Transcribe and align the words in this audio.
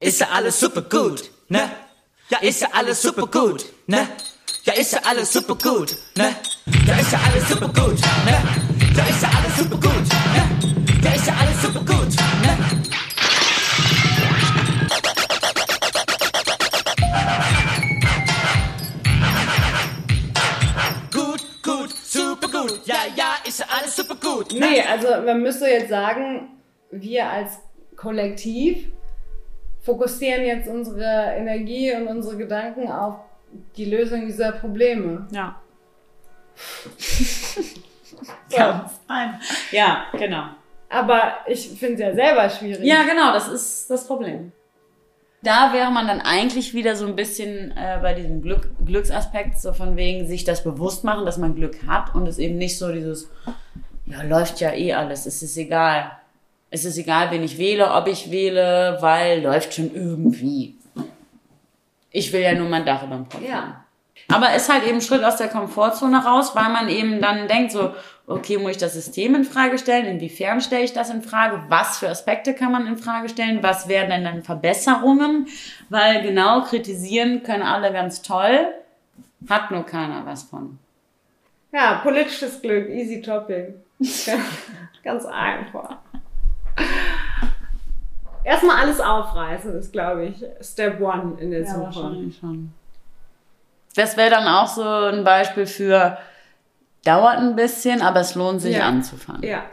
Ist 0.00 0.20
ja 0.20 0.28
alles 0.32 0.60
super 0.60 0.82
gut, 0.82 1.28
ne? 1.48 1.68
Ja, 2.28 2.38
ist 2.38 2.60
ja 2.60 2.68
alles 2.72 3.02
super 3.02 3.26
gut, 3.26 3.64
ne? 3.88 4.06
Ja, 4.62 4.72
ist 4.74 4.92
ja 4.92 5.00
alles 5.04 5.32
super 5.32 5.56
gut, 5.56 5.96
ne? 6.16 6.36
Ja, 6.86 6.94
ist 7.00 7.10
ja 7.10 7.18
alles 7.26 7.48
super 7.48 7.66
gut, 7.66 8.00
ne? 8.24 8.38
Ja, 8.96 9.04
ist 9.04 9.22
ja 9.22 9.28
alles 9.36 9.56
super 9.56 9.76
gut, 9.76 10.08
ne? 10.08 11.02
Ja, 11.02 11.12
ist 11.14 11.26
ja 11.26 11.34
alles 11.34 11.62
super 11.62 11.80
gut, 11.80 12.14
ne? 12.42 12.58
Gut, 21.12 21.40
gut, 21.64 21.90
super 22.04 22.48
gut, 22.48 22.80
ja, 22.86 22.96
ja, 23.16 23.34
ist 23.44 23.58
ja 23.58 23.66
alles 23.68 23.96
super 23.96 24.14
gut, 24.14 24.52
ne? 24.52 24.60
Nee, 24.60 24.82
also 24.82 25.08
man 25.26 25.42
müsste 25.42 25.66
jetzt 25.66 25.88
sagen, 25.88 26.50
wir 26.92 27.26
als 27.28 27.58
Kollektiv 27.96 28.86
fokussieren 29.88 30.44
jetzt 30.44 30.68
unsere 30.68 31.32
Energie 31.36 31.94
und 31.94 32.08
unsere 32.08 32.36
Gedanken 32.36 32.92
auf 32.92 33.14
die 33.74 33.86
Lösung 33.86 34.26
dieser 34.26 34.52
Probleme. 34.52 35.26
Ja. 35.32 35.60
So. 38.48 38.56
Ganz 38.56 39.00
ein. 39.06 39.38
Ja, 39.70 40.06
genau. 40.12 40.44
Aber 40.88 41.34
ich 41.46 41.68
finde 41.68 41.94
es 41.94 42.00
ja 42.00 42.14
selber 42.14 42.48
schwierig. 42.50 42.84
Ja, 42.84 43.04
genau, 43.04 43.32
das 43.32 43.46
ist 43.46 43.88
das 43.90 44.06
Problem. 44.06 44.50
Da 45.42 45.72
wäre 45.72 45.92
man 45.92 46.08
dann 46.08 46.20
eigentlich 46.20 46.74
wieder 46.74 46.96
so 46.96 47.06
ein 47.06 47.14
bisschen 47.14 47.70
äh, 47.76 47.98
bei 48.02 48.14
diesem 48.14 48.42
Glück, 48.42 48.70
Glücksaspekt, 48.84 49.60
so 49.60 49.72
von 49.72 49.96
wegen 49.96 50.26
sich 50.26 50.44
das 50.44 50.64
bewusst 50.64 51.04
machen, 51.04 51.26
dass 51.26 51.38
man 51.38 51.54
Glück 51.54 51.86
hat 51.86 52.14
und 52.14 52.26
es 52.26 52.38
eben 52.38 52.56
nicht 52.56 52.76
so 52.76 52.90
dieses, 52.90 53.30
ja, 54.06 54.22
läuft 54.22 54.58
ja 54.60 54.72
eh 54.72 54.94
alles, 54.94 55.26
es 55.26 55.42
ist 55.42 55.56
egal. 55.56 56.10
Es 56.70 56.84
ist 56.84 56.98
egal, 56.98 57.30
wen 57.30 57.42
ich 57.42 57.58
wähle, 57.58 57.92
ob 57.92 58.08
ich 58.08 58.30
wähle, 58.30 58.98
weil 59.00 59.42
läuft 59.42 59.74
schon 59.74 59.94
irgendwie. 59.94 60.76
Ich 62.10 62.32
will 62.32 62.40
ja 62.40 62.54
nur 62.54 62.68
mein 62.68 62.84
Dach 62.84 63.02
über 63.02 63.16
dem 63.16 63.28
Kopf. 63.28 63.42
Ja. 63.42 63.84
Aber 64.30 64.54
ist 64.54 64.70
halt 64.70 64.84
eben 64.84 64.96
ein 64.96 65.02
Schritt 65.02 65.24
aus 65.24 65.36
der 65.36 65.48
Komfortzone 65.48 66.22
raus, 66.22 66.54
weil 66.54 66.70
man 66.70 66.88
eben 66.88 67.20
dann 67.20 67.48
denkt 67.48 67.72
so, 67.72 67.94
okay, 68.26 68.58
muss 68.58 68.72
ich 68.72 68.76
das 68.76 68.92
System 68.92 69.34
in 69.34 69.44
Frage 69.44 69.78
stellen? 69.78 70.04
Inwiefern 70.04 70.60
stelle 70.60 70.84
ich 70.84 70.92
das 70.92 71.08
in 71.08 71.22
Frage? 71.22 71.62
Was 71.68 71.98
für 71.98 72.08
Aspekte 72.10 72.54
kann 72.54 72.72
man 72.72 72.86
in 72.86 72.98
Frage 72.98 73.28
stellen? 73.30 73.62
Was 73.62 73.88
wären 73.88 74.10
denn 74.10 74.24
dann 74.24 74.42
Verbesserungen? 74.42 75.48
Weil 75.88 76.22
genau 76.22 76.62
kritisieren 76.62 77.42
können 77.42 77.62
alle 77.62 77.92
ganz 77.92 78.20
toll, 78.20 78.66
hat 79.48 79.70
nur 79.70 79.84
keiner 79.84 80.26
was 80.26 80.42
von. 80.42 80.78
Ja, 81.72 82.00
politisches 82.02 82.60
Glück, 82.60 82.88
easy 82.90 83.22
topic. 83.22 83.74
Ganz 85.02 85.24
einfach. 85.26 85.98
Erstmal 88.48 88.76
alles 88.78 88.98
aufreißen 88.98 89.78
ist, 89.78 89.92
glaube 89.92 90.24
ich, 90.24 90.42
Step 90.62 90.98
One 91.02 91.36
in 91.38 91.50
der 91.50 91.66
Suche. 91.66 91.92
schon. 92.40 92.72
Das 93.94 94.16
wäre 94.16 94.30
dann 94.30 94.48
auch 94.48 94.66
so 94.68 94.82
ein 94.82 95.22
Beispiel 95.22 95.66
für, 95.66 96.16
dauert 97.04 97.36
ein 97.36 97.56
bisschen, 97.56 98.00
aber 98.00 98.20
es 98.20 98.34
lohnt 98.36 98.62
sich 98.62 98.76
Ja. 98.76 98.86
anzufangen. 98.86 99.42
Ja. 99.42 99.64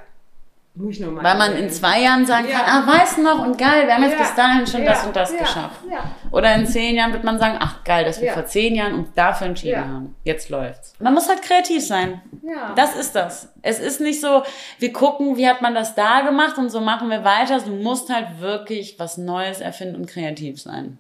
Muss 0.77 0.95
ich 0.95 0.99
noch 0.99 1.11
mal 1.11 1.23
Weil 1.23 1.37
man 1.37 1.55
in 1.55 1.69
zwei 1.69 2.01
Jahren 2.01 2.25
sagen 2.25 2.47
Ja. 2.49 2.59
kann, 2.59 2.83
ah, 2.83 2.91
weißt 2.91 3.17
du 3.17 3.23
noch 3.23 3.39
und 3.45 3.57
geil, 3.57 3.87
wir 3.87 3.95
haben 3.95 4.03
jetzt 4.03 4.13
Ja. 4.13 4.19
bis 4.19 4.35
dahin 4.35 4.67
schon 4.67 4.83
Ja. 4.83 4.91
das 4.91 5.05
und 5.05 5.15
das 5.15 5.31
Ja. 5.31 5.37
geschafft. 5.39 5.79
Ja. 5.89 6.11
Oder 6.31 6.53
in 6.55 6.67
zehn 6.67 6.95
Jahren 6.97 7.13
wird 7.13 7.23
man 7.23 7.39
sagen, 7.39 7.57
ach 7.61 7.81
geil, 7.85 8.03
dass 8.03 8.19
wir 8.19 8.27
Ja. 8.27 8.33
vor 8.33 8.45
zehn 8.45 8.75
Jahren 8.75 8.93
uns 8.95 9.07
dafür 9.15 9.47
entschieden 9.47 9.71
Ja. 9.81 9.87
haben. 9.87 10.15
Jetzt 10.25 10.49
läuft's. 10.49 10.93
Man 10.99 11.13
muss 11.13 11.29
halt 11.29 11.41
kreativ 11.43 11.85
sein. 11.85 12.21
Ja. 12.43 12.73
Das 12.75 12.93
ist 12.93 13.15
das. 13.15 13.47
Es 13.61 13.79
ist 13.79 14.01
nicht 14.01 14.19
so, 14.19 14.43
wir 14.79 14.91
gucken, 14.91 15.37
wie 15.37 15.47
hat 15.47 15.61
man 15.61 15.73
das 15.73 15.95
da 15.95 16.21
gemacht 16.21 16.57
und 16.57 16.69
so 16.69 16.81
machen 16.81 17.09
wir 17.09 17.23
weiter. 17.23 17.59
Du 17.61 17.71
musst 17.71 18.09
halt 18.13 18.41
wirklich 18.41 18.99
was 18.99 19.17
Neues 19.17 19.61
erfinden 19.61 19.95
und 19.95 20.07
kreativ 20.07 20.61
sein. 20.61 20.97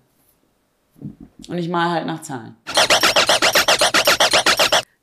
Und 1.49 1.57
ich 1.57 1.67
mal 1.67 1.89
halt 1.91 2.05
nach 2.05 2.21
Zahlen. 2.21 2.55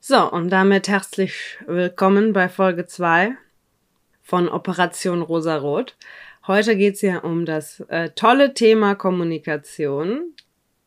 So, 0.00 0.30
und 0.32 0.48
damit 0.48 0.88
herzlich 0.88 1.58
willkommen 1.66 2.32
bei 2.32 2.48
Folge 2.48 2.86
2 2.86 3.32
von 4.32 4.48
Operation 4.48 5.20
Rosarot. 5.20 5.94
Heute 6.46 6.74
geht's 6.74 7.02
ja 7.02 7.18
um 7.18 7.44
das 7.44 7.80
äh, 7.88 8.08
tolle 8.16 8.54
Thema 8.54 8.94
Kommunikation. 8.94 10.32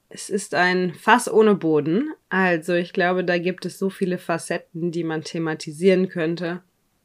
Es 0.09 0.31
ist 0.31 0.56
ein 0.56 0.95
Fass 0.95 1.31
ohne 1.31 1.53
Boden. 1.53 2.11
Also 2.29 2.73
ich 2.73 2.91
glaube, 2.91 3.23
da 3.23 3.38
gibt 3.38 3.67
es 3.67 3.78
so 3.78 3.91
viele 3.91 4.17
Facetten, 4.17 4.89
die 4.89 5.03
man 5.03 5.22
thematisieren 5.22 6.09
könnte. 6.09 6.63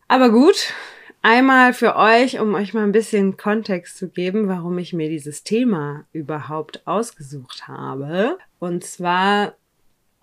Aber 0.08 0.30
gut, 0.30 0.72
einmal 1.20 1.74
für 1.74 1.94
euch, 1.96 2.40
um 2.40 2.54
euch 2.54 2.72
mal 2.72 2.84
ein 2.84 2.92
bisschen 2.92 3.36
Kontext 3.36 3.98
zu 3.98 4.08
geben, 4.08 4.48
warum 4.48 4.78
ich 4.78 4.94
mir 4.94 5.10
dieses 5.10 5.44
Thema 5.44 6.06
überhaupt 6.14 6.86
ausgesucht 6.86 7.68
habe. 7.68 8.38
Und 8.58 8.82
zwar 8.82 9.56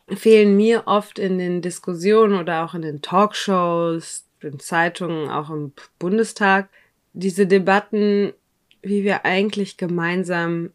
fehlen 0.08 0.56
mir 0.56 0.88
oft 0.88 1.20
in 1.20 1.38
den 1.38 1.62
Diskussionen 1.62 2.40
oder 2.40 2.66
auch 2.66 2.74
in 2.74 2.82
den 2.82 3.04
Talkshows, 3.04 4.27
in 4.42 4.60
Zeitungen, 4.60 5.30
auch 5.30 5.50
im 5.50 5.74
Bundestag, 6.00 6.70
diese 7.14 7.48
Debatten, 7.48 8.34
wie 8.82 9.04
wir 9.04 9.26
eigentlich 9.26 9.78
gemeinsam 9.78 10.72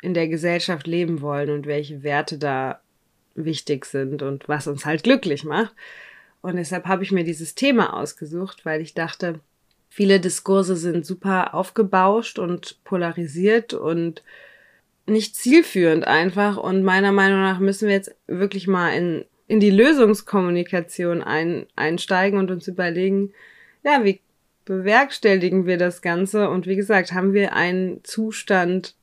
in 0.00 0.14
der 0.14 0.28
Gesellschaft 0.28 0.86
leben 0.86 1.20
wollen 1.20 1.50
und 1.50 1.66
welche 1.66 2.02
Werte 2.02 2.38
da 2.38 2.80
wichtig 3.34 3.86
sind 3.86 4.22
und 4.22 4.48
was 4.48 4.66
uns 4.66 4.84
halt 4.84 5.04
glücklich 5.04 5.44
macht. 5.44 5.74
Und 6.42 6.56
deshalb 6.56 6.86
habe 6.86 7.04
ich 7.04 7.12
mir 7.12 7.24
dieses 7.24 7.54
Thema 7.54 7.96
ausgesucht, 7.96 8.64
weil 8.64 8.80
ich 8.80 8.94
dachte, 8.94 9.40
viele 9.88 10.18
Diskurse 10.18 10.76
sind 10.76 11.06
super 11.06 11.54
aufgebauscht 11.54 12.38
und 12.38 12.82
polarisiert 12.82 13.74
und 13.74 14.22
nicht 15.06 15.36
zielführend 15.36 16.06
einfach. 16.06 16.56
Und 16.56 16.82
meiner 16.82 17.12
Meinung 17.12 17.40
nach 17.40 17.60
müssen 17.60 17.86
wir 17.86 17.94
jetzt 17.94 18.14
wirklich 18.26 18.66
mal 18.66 18.90
in, 18.90 19.24
in 19.48 19.60
die 19.60 19.70
Lösungskommunikation 19.70 21.22
ein, 21.22 21.66
einsteigen 21.76 22.38
und 22.38 22.50
uns 22.50 22.68
überlegen, 22.68 23.32
ja, 23.82 24.04
wie 24.04 24.20
bewerkstelligen 24.64 25.66
wir 25.66 25.78
das 25.78 26.02
Ganze? 26.02 26.48
Und 26.48 26.66
wie 26.66 26.76
gesagt, 26.76 27.12
haben 27.12 27.32
wir 27.32 27.54
einen 27.54 28.02
Zustand, 28.04 28.94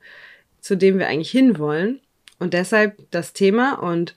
zu 0.62 0.76
dem 0.76 1.00
wir 1.00 1.08
eigentlich 1.08 1.32
hinwollen? 1.32 2.00
Und 2.40 2.54
deshalb 2.54 2.98
das 3.12 3.34
Thema. 3.34 3.74
Und 3.74 4.16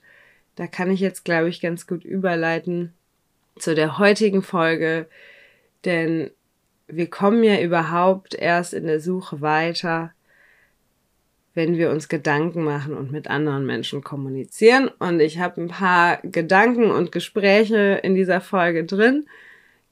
da 0.55 0.67
kann 0.67 0.89
ich 0.89 0.99
jetzt, 0.99 1.25
glaube 1.25 1.49
ich, 1.49 1.61
ganz 1.61 1.87
gut 1.87 2.05
überleiten 2.05 2.93
zu 3.57 3.75
der 3.75 3.97
heutigen 3.97 4.41
Folge. 4.41 5.07
Denn 5.85 6.31
wir 6.87 7.09
kommen 7.09 7.43
ja 7.43 7.59
überhaupt 7.59 8.33
erst 8.33 8.73
in 8.73 8.85
der 8.85 8.99
Suche 8.99 9.41
weiter, 9.41 10.13
wenn 11.53 11.77
wir 11.77 11.91
uns 11.91 12.09
Gedanken 12.09 12.63
machen 12.63 12.95
und 12.95 13.11
mit 13.11 13.27
anderen 13.27 13.65
Menschen 13.65 14.03
kommunizieren. 14.03 14.89
Und 14.99 15.19
ich 15.19 15.39
habe 15.39 15.61
ein 15.61 15.67
paar 15.67 16.19
Gedanken 16.23 16.89
und 16.89 17.11
Gespräche 17.11 17.99
in 18.03 18.15
dieser 18.15 18.41
Folge 18.41 18.85
drin, 18.85 19.27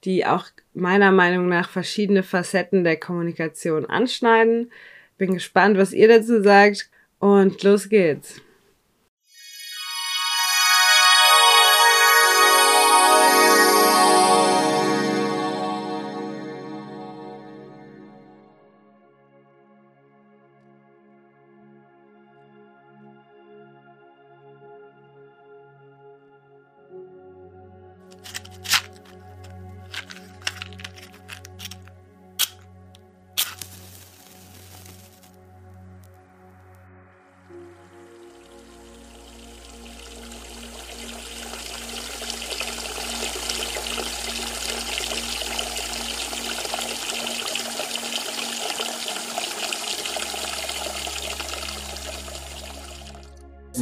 die 0.04 0.26
auch 0.26 0.46
meiner 0.74 1.12
Meinung 1.12 1.48
nach 1.48 1.70
verschiedene 1.70 2.24
Facetten 2.24 2.84
der 2.84 2.98
Kommunikation 2.98 3.86
anschneiden. 3.86 4.72
Bin 5.18 5.36
gespannt, 5.36 5.78
was 5.78 5.94
ihr 5.94 6.08
dazu 6.08 6.42
sagt. 6.42 6.90
Und 7.20 7.62
los 7.62 7.90
geht's. 7.90 8.42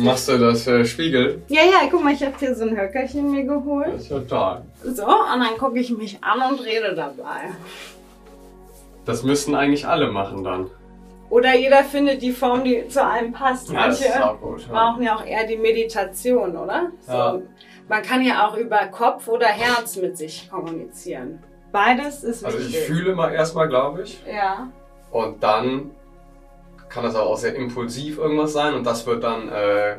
Machst 0.04 0.28
du 0.30 0.38
das 0.38 0.66
äh, 0.68 0.86
Spiegel? 0.86 1.42
Ja, 1.48 1.62
ja, 1.64 1.88
guck 1.90 2.04
mal, 2.04 2.14
ich 2.14 2.24
habe 2.24 2.34
hier 2.40 2.56
so 2.56 2.64
ein 2.66 2.78
Höckerchen 2.80 3.32
mir 3.32 3.44
geholt. 3.44 3.88
Das 3.94 4.02
ist 4.04 4.12
ja 4.12 4.20
toll. 4.22 4.62
So, 4.84 5.06
und 5.06 5.40
dann 5.40 5.58
gucke 5.58 5.80
ich 5.80 5.90
mich 5.92 6.18
an 6.24 6.52
und 6.54 6.60
rede 6.66 6.94
dabei. 6.96 7.50
Das 9.06 9.24
müssten 9.24 9.56
eigentlich 9.56 9.88
alle 9.88 10.12
machen 10.12 10.44
dann. 10.44 10.70
Oder 11.30 11.56
jeder 11.56 11.84
findet 11.84 12.22
die 12.22 12.32
Form, 12.32 12.64
die 12.64 12.88
zu 12.88 13.06
einem 13.06 13.32
passt. 13.32 13.70
Ja, 13.70 13.82
Manche 13.82 14.26
auch 14.26 14.40
gut. 14.42 14.62
Ja. 14.68 14.72
brauchen 14.74 15.04
ja 15.04 15.16
auch 15.16 15.26
eher 15.26 15.46
die 15.46 15.58
Meditation, 15.58 16.56
oder? 16.58 16.92
Ja. 17.08 17.34
So. 17.34 17.44
Man 17.88 18.02
kann 18.04 18.24
ja 18.24 18.48
auch 18.48 18.56
über 18.58 18.78
Kopf 18.88 19.28
oder 19.28 19.48
Herz 19.48 19.96
mit 19.98 20.18
sich 20.18 20.50
kommunizieren. 20.50 21.40
Beides 21.72 22.24
ist 22.24 22.44
Also 22.46 22.58
ich 22.58 22.68
wichtig. 22.68 22.84
fühle 22.86 23.16
mal 23.16 23.32
erstmal, 23.32 23.68
glaube 23.68 24.02
ich. 24.04 24.20
Ja. 24.32 24.70
Und 25.12 25.42
dann 25.44 25.92
kann 26.90 27.04
das 27.04 27.16
aber 27.16 27.28
auch 27.28 27.38
sehr 27.38 27.56
impulsiv 27.56 28.18
irgendwas 28.18 28.54
sein 28.54 28.74
und 28.74 28.84
das 28.86 29.06
wird 29.06 29.24
dann 29.24 29.50
äh, 29.50 29.98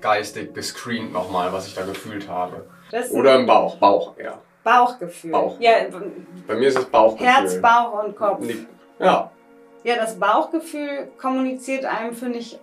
geistig 0.00 0.54
gescreent 0.54 1.12
nochmal, 1.12 1.52
was 1.52 1.66
ich 1.66 1.74
da 1.74 1.82
gefühlt 1.84 2.28
habe. 2.28 2.64
Oder 3.10 3.36
im 3.36 3.46
Bauch, 3.46 3.76
Bauch, 3.76 4.14
ja. 4.18 4.38
Bauchgefühl. 4.62 5.32
Bauch. 5.32 5.56
Ja, 5.58 5.72
Bei 6.46 6.54
mir 6.54 6.68
ist 6.68 6.78
es 6.78 6.84
Bauchgefühl. 6.84 7.26
Herz, 7.26 7.60
Bauch 7.60 8.04
und 8.04 8.16
Kopf. 8.16 8.44
Ja, 8.98 9.30
Ja, 9.82 9.96
das 9.96 10.18
Bauchgefühl 10.18 11.10
kommuniziert 11.20 11.84
einem, 11.84 12.14
finde 12.14 12.38
ich, 12.38 12.58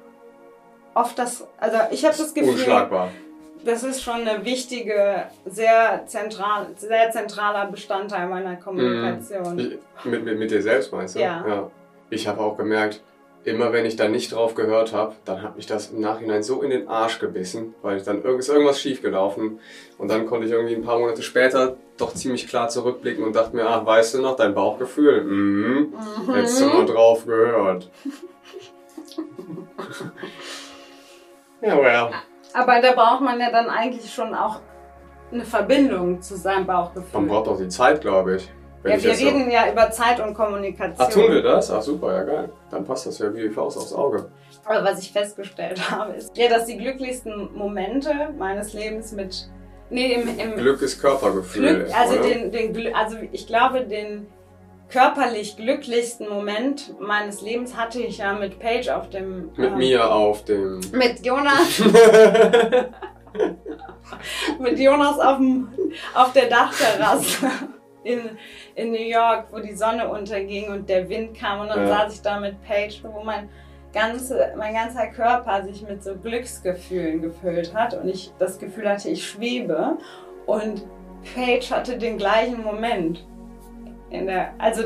oft 0.94 1.18
das. 1.20 1.46
Also, 1.60 1.78
ich 1.92 2.06
habe 2.06 2.16
das 2.18 2.34
Gefühl, 2.34 2.54
unschlagbar. 2.54 3.10
das 3.66 3.84
ist 3.84 4.02
schon 4.02 4.26
eine 4.28 4.46
wichtige, 4.46 5.26
sehr, 5.46 6.04
zentral, 6.06 6.68
sehr 6.78 7.12
zentraler 7.12 7.66
Bestandteil 7.66 8.28
meiner 8.30 8.56
Kommunikation. 8.56 9.60
Ich, 9.60 10.06
mit, 10.06 10.24
mit, 10.24 10.40
mit 10.40 10.52
dir 10.52 10.62
selbst 10.62 10.94
meinst 10.94 11.16
du? 11.16 11.20
Ja. 11.20 11.70
Ich 12.10 12.28
habe 12.28 12.40
auch 12.40 12.56
gemerkt, 12.56 13.02
immer 13.44 13.72
wenn 13.72 13.86
ich 13.86 13.96
da 13.96 14.08
nicht 14.08 14.34
drauf 14.34 14.56
gehört 14.56 14.94
habe, 14.94 15.16
dann 15.26 15.42
hat 15.42 15.56
mich 15.56 15.66
das 15.66 15.92
im 15.92 16.02
Nachhinein 16.02 16.44
so 16.44 16.62
in 16.62 16.70
den 16.70 16.88
Arsch 16.88 17.20
gebissen, 17.20 17.74
weil 17.82 17.98
ich 17.98 18.04
dann 18.04 18.24
ist 18.24 18.50
irgendwas 18.50 18.82
schief 18.82 19.02
gelaufen 19.02 19.60
und 19.98 20.10
dann 20.10 20.26
konnte 20.26 20.46
ich 20.46 20.52
irgendwie 20.52 20.76
ein 20.76 20.84
paar 20.84 21.00
Monate 21.00 21.22
später 21.22 21.78
doch 21.98 22.14
ziemlich 22.14 22.48
klar 22.48 22.70
zurückblicken 22.70 23.24
und 23.24 23.36
dachte 23.36 23.56
mir, 23.56 23.68
ach, 23.68 23.86
weißt 23.86 24.16
du 24.16 24.22
noch, 24.22 24.36
dein 24.36 24.54
Bauchgefühl? 24.54 25.24
Mhm. 25.24 25.94
Hättest 26.34 26.62
du 26.62 26.66
mal 26.66 26.86
drauf 26.86 27.26
gehört. 27.26 27.90
ja, 31.62 31.82
ja. 31.82 32.12
Aber 32.54 32.82
da 32.82 32.94
braucht 32.94 33.22
man 33.22 33.40
ja 33.40 33.52
dann 33.52 33.70
eigentlich 33.70 34.14
schon 34.14 34.34
auch 34.34 34.60
eine 35.32 35.46
Verbindung 35.46 36.22
zu 36.22 36.36
seinem 36.36 36.66
Bauchgefühl. 36.66 37.22
Man 37.22 37.28
braucht 37.28 37.48
auch 37.48 37.58
die 37.58 37.68
Zeit, 37.68 38.02
glaube 38.02 38.38
ich. 38.38 38.50
Ja, 38.84 39.04
wir 39.04 39.16
so- 39.16 39.26
reden 39.26 39.52
ja 39.52 39.72
über 39.72 39.92
Zeit 39.92 40.20
und 40.20 40.34
Kommunikation. 40.34 41.08
Ach, 41.08 41.12
tun 41.12 41.32
wir 41.32 41.42
das? 41.42 41.70
Ach, 41.70 41.82
super, 41.82 42.14
ja 42.14 42.24
geil. 42.24 42.50
Dann 42.72 42.86
passt 42.86 43.08
das 43.08 43.20
ja 43.20 43.34
wie 43.34 43.42
die 43.42 43.50
Faust 43.50 43.78
aufs 43.78 43.94
Auge. 43.94 44.30
Aber 44.66 44.84
was 44.86 45.00
ich 45.00 45.12
festgestellt 45.12 45.92
habe, 45.92 46.14
ist, 46.14 46.36
ja, 46.38 46.48
dass 46.50 46.66
die 46.66 46.78
glücklichsten 46.78 47.50
Momente 47.56 48.14
meines 48.38 48.74
Lebens 48.74 49.12
mit. 49.12 49.50
Nee, 49.90 50.14
im, 50.14 50.40
im 50.40 50.56
Glück 50.56 50.82
ist 50.82 51.02
Körpergefühl. 51.02 51.86
Glück, 51.86 51.98
also, 51.98 52.20
oder? 52.20 52.30
den, 52.30 52.52
den, 52.52 52.96
also 52.96 53.18
ich 53.32 53.48
glaube, 53.48 53.82
den 53.82 54.28
körperlich 54.88 55.58
glücklichsten 55.58 56.30
Moment 56.30 56.94
meines 57.00 57.42
Lebens 57.42 57.76
hatte 57.76 58.00
ich 58.00 58.20
ja 58.20 58.34
mit 58.34 58.60
Paige 58.60 58.96
auf 58.96 59.10
dem. 59.10 59.52
Mit 59.56 59.72
ähm, 59.72 59.78
mir 59.78 60.14
auf 60.14 60.46
dem. 60.46 60.80
Mit 60.94 61.26
Jonas. 61.26 61.80
mit 64.60 64.80
Jonas 64.80 65.20
auf, 65.20 65.38
dem, 65.38 65.70
auf 66.14 66.34
der 66.34 66.50
Dachterrasse 66.50 67.48
in, 68.04 68.38
in 68.76 68.92
New 68.92 69.02
York, 69.02 69.48
wo 69.52 69.60
die 69.60 69.74
Sonne 69.74 70.08
unterging 70.10 70.72
und 70.72 70.88
der 70.90 71.08
Wind 71.10 71.38
kam. 71.38 71.62
Und 71.62 71.68
dann 71.70 71.88
Ja. 71.88 72.00
saß 72.06 72.16
ich 72.16 72.22
da 72.22 72.40
mit 72.40 72.62
Paige, 72.64 73.00
wo 73.04 73.24
mein, 73.24 73.50
ganze, 73.94 74.54
mein 74.58 74.74
ganzer 74.74 75.08
Körper 75.08 75.64
sich 75.64 75.82
mit 75.88 76.04
so 76.04 76.16
Glücksgefühlen 76.16 77.22
gefüllt 77.22 77.74
hat 77.74 77.94
und 77.94 78.08
ich 78.08 78.32
das 78.40 78.58
Gefühl 78.60 78.88
hatte, 78.90 79.10
ich 79.10 79.28
schwebe. 79.28 79.98
Und 80.46 80.86
Paige 81.36 81.70
hatte 81.72 81.98
den 81.98 82.18
gleichen 82.18 82.64
Moment. 82.64 83.26
In 84.10 84.26
der, 84.28 84.54
also 84.58 84.84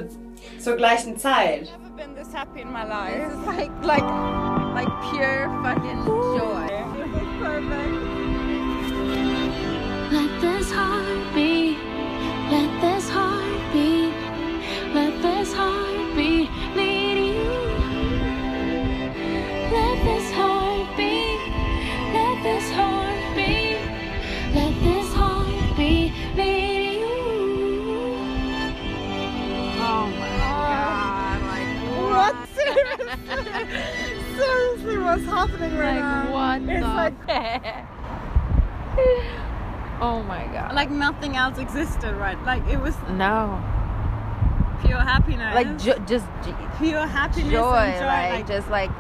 zur 0.60 0.76
gleichen 0.76 1.16
Zeit. 1.18 1.72
never 1.72 1.96
been 1.96 2.16
this 2.16 2.34
happy 2.34 2.62
in 2.62 2.72
my 2.74 2.84
life. 2.84 3.30
This 3.30 3.40
is 3.40 3.46
like 3.46 3.72
like 3.84 4.04
like 4.74 4.90
pure 5.12 5.48
fucking 5.64 6.04
joy. 6.36 6.68
This 6.98 7.22
is 7.22 7.30
perfect. 7.40 7.94
Let 10.12 10.42
this 10.42 10.72
heart 10.74 11.34
beat. 11.34 11.53
What's 35.04 35.26
happening 35.26 35.78
right 35.78 35.96
Like, 35.96 36.02
now? 36.02 36.32
what 36.32 36.62
It's 36.62 36.82
the 36.82 36.88
like 36.88 37.14
Oh 40.02 40.22
my 40.24 40.46
god. 40.48 40.74
like 40.76 40.90
nothing 40.92 41.36
else 41.38 41.58
existed, 41.58 42.14
right? 42.16 42.38
Like 42.46 42.66
it 42.68 42.80
was 42.80 42.96
no. 43.12 43.62
pure 44.86 45.00
happiness. 45.00 45.56
Like 45.56 45.78
ju- 45.78 46.00
just 46.06 46.26
j- 46.44 46.54
pure 46.78 47.06
happiness 47.08 47.52
joy, 47.52 47.76
and 47.76 48.00
joy. 48.00 48.06
like, 48.06 48.32
Like, 48.34 48.48
just 48.48 48.70
like, 48.70 48.92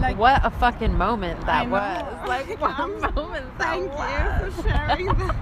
like 0.00 0.16
what 0.18 0.40
a 0.44 0.50
fucking 0.50 0.96
moment 0.96 1.44
that 1.46 1.68
was. 1.68 2.28
Like 2.28 2.48
what 2.60 2.70
a 2.70 2.82
I'm- 2.82 3.00
moment 3.14 3.58
that 3.58 3.58
thank 3.68 3.92
was. 3.92 4.56
you 4.56 4.62
for 4.62 4.68
sharing 4.68 5.06
that. 5.06 5.36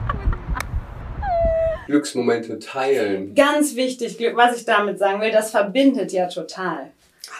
Glücksmomente 1.87 2.59
teilen. 2.59 3.35
Ganz 3.35 3.75
wichtig, 3.75 4.19
was 4.35 4.57
ich 4.59 4.65
damit 4.67 4.99
sagen 4.99 5.21
will, 5.21 5.31
das 5.31 5.51
verbindet 5.51 6.13
ja 6.13 6.27
total. 6.27 6.93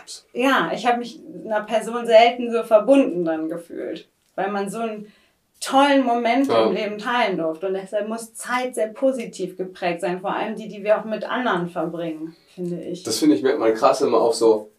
Absolut. 0.09 0.45
Ja, 0.45 0.71
ich 0.75 0.87
habe 0.87 0.99
mich 0.99 1.21
einer 1.45 1.63
Person 1.63 2.07
selten 2.07 2.51
so 2.51 2.63
verbunden 2.63 3.25
dann 3.25 3.49
gefühlt, 3.49 4.09
weil 4.35 4.51
man 4.51 4.71
so 4.71 4.79
einen 4.79 5.13
tollen 5.61 6.05
Moment 6.05 6.47
Ja. 6.49 6.67
im 6.67 6.73
Leben 6.75 6.99
teilen 6.99 7.37
durfte. 7.37 7.67
Und 7.67 7.75
deshalb 7.75 8.09
muss 8.09 8.35
Zeit 8.35 8.75
sehr 8.75 8.89
positiv 8.89 9.57
geprägt 9.57 10.01
sein, 10.01 10.21
vor 10.21 10.35
allem 10.35 10.55
die, 10.57 10.69
die 10.69 10.83
wir 10.85 10.99
auch 11.01 11.05
mit 11.05 11.29
anderen 11.29 11.69
verbringen, 11.69 12.37
finde 12.55 12.81
ich. 12.81 13.03
Das 13.03 13.19
finde 13.19 13.35
ich 13.37 13.43
merkt 13.43 13.59
man 13.59 13.75
krass 13.75 14.01
immer 14.01 14.19
auch 14.21 14.35
so. 14.35 14.71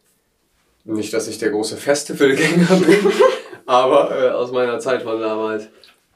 Nicht, 0.85 1.13
dass 1.13 1.27
ich 1.27 1.37
der 1.37 1.51
große 1.51 1.75
Festivalgänger 1.77 2.75
bin, 2.79 3.11
aber 3.65 4.09
äh, 4.17 4.29
aus 4.29 4.51
meiner 4.51 4.79
Zeit 4.79 5.03
von 5.03 5.19
damals. 5.19 5.67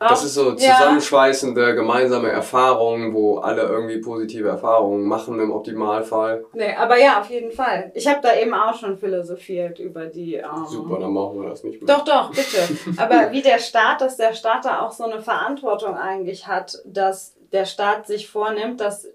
Das 0.10 0.24
ist 0.24 0.34
so 0.36 0.52
ja. 0.52 0.58
zusammenschweißende 0.58 1.76
gemeinsame 1.76 2.30
Erfahrungen, 2.30 3.14
wo 3.14 3.38
alle 3.40 3.64
irgendwie 3.64 4.00
positive 4.00 4.48
Erfahrungen 4.48 5.06
machen 5.08 5.40
im 5.40 5.52
Optimalfall. 5.52 6.46
Nee, 6.54 6.74
aber 6.76 6.98
ja, 7.00 7.20
auf 7.22 7.30
jeden 7.30 7.52
Fall. 7.52 7.92
Ich 7.96 8.08
habe 8.08 8.20
da 8.22 8.36
eben 8.36 8.54
auch 8.54 8.78
schon 8.78 8.98
philosophiert 8.98 9.80
über 9.80 10.06
die. 10.06 10.36
Ähm, 10.36 10.66
Super, 10.68 11.00
dann 11.00 11.14
machen 11.14 11.42
wir 11.42 11.50
das 11.50 11.64
nicht 11.64 11.82
mehr. 11.82 11.96
Doch, 11.96 12.04
doch, 12.06 12.30
bitte. 12.32 12.58
Aber 13.02 13.32
wie 13.32 13.42
der 13.42 13.60
Staat, 13.60 14.02
dass 14.02 14.18
der 14.18 14.34
Staat 14.34 14.66
da 14.66 14.82
auch 14.82 14.92
so 14.92 15.04
eine 15.06 15.22
Verantwortung 15.22 15.96
eigentlich 15.96 16.48
hat, 16.48 16.78
dass 16.86 17.36
der 17.52 17.66
Staat 17.66 18.08
sich 18.08 18.30
vornimmt, 18.30 18.80
dass 18.82 19.08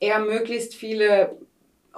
er 0.00 0.18
möglichst 0.18 0.74
viele 0.74 1.36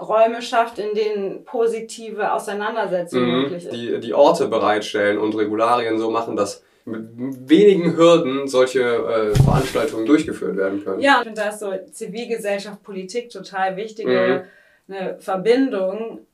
Räume 0.01 0.43
schafft, 0.43 0.79
in 0.79 0.95
denen 0.95 1.45
positive 1.45 2.33
Auseinandersetzung 2.33 3.23
Mhm. 3.23 3.31
möglich 3.43 3.65
ist. 3.65 3.73
die, 3.73 4.01
die 4.01 4.13
Orte 4.15 4.49
bereitstellen 4.49 5.19
und 5.19 5.37
Regularien 5.37 5.99
so 5.99 6.11
machen, 6.11 6.37
dass 6.37 6.63
mit 6.85 7.49
wenigen 7.49 7.97
Hürden 7.97 8.47
solche 8.47 8.83
äh, 8.83 9.35
Veranstaltungen 9.35 10.07
durchgeführt 10.07 10.57
werden 10.57 10.85
können. 10.85 11.01
Ja, 11.01 11.23
finde, 11.23 11.41
da 11.41 11.49
ist 11.49 11.61
so 11.61 11.73
Zivilgesellschaft, 11.91 12.83
Politik 12.83 13.31
total 13.31 13.77
wichtige 13.77 14.47
eine 14.89 15.19
Verbindung, 15.19 16.27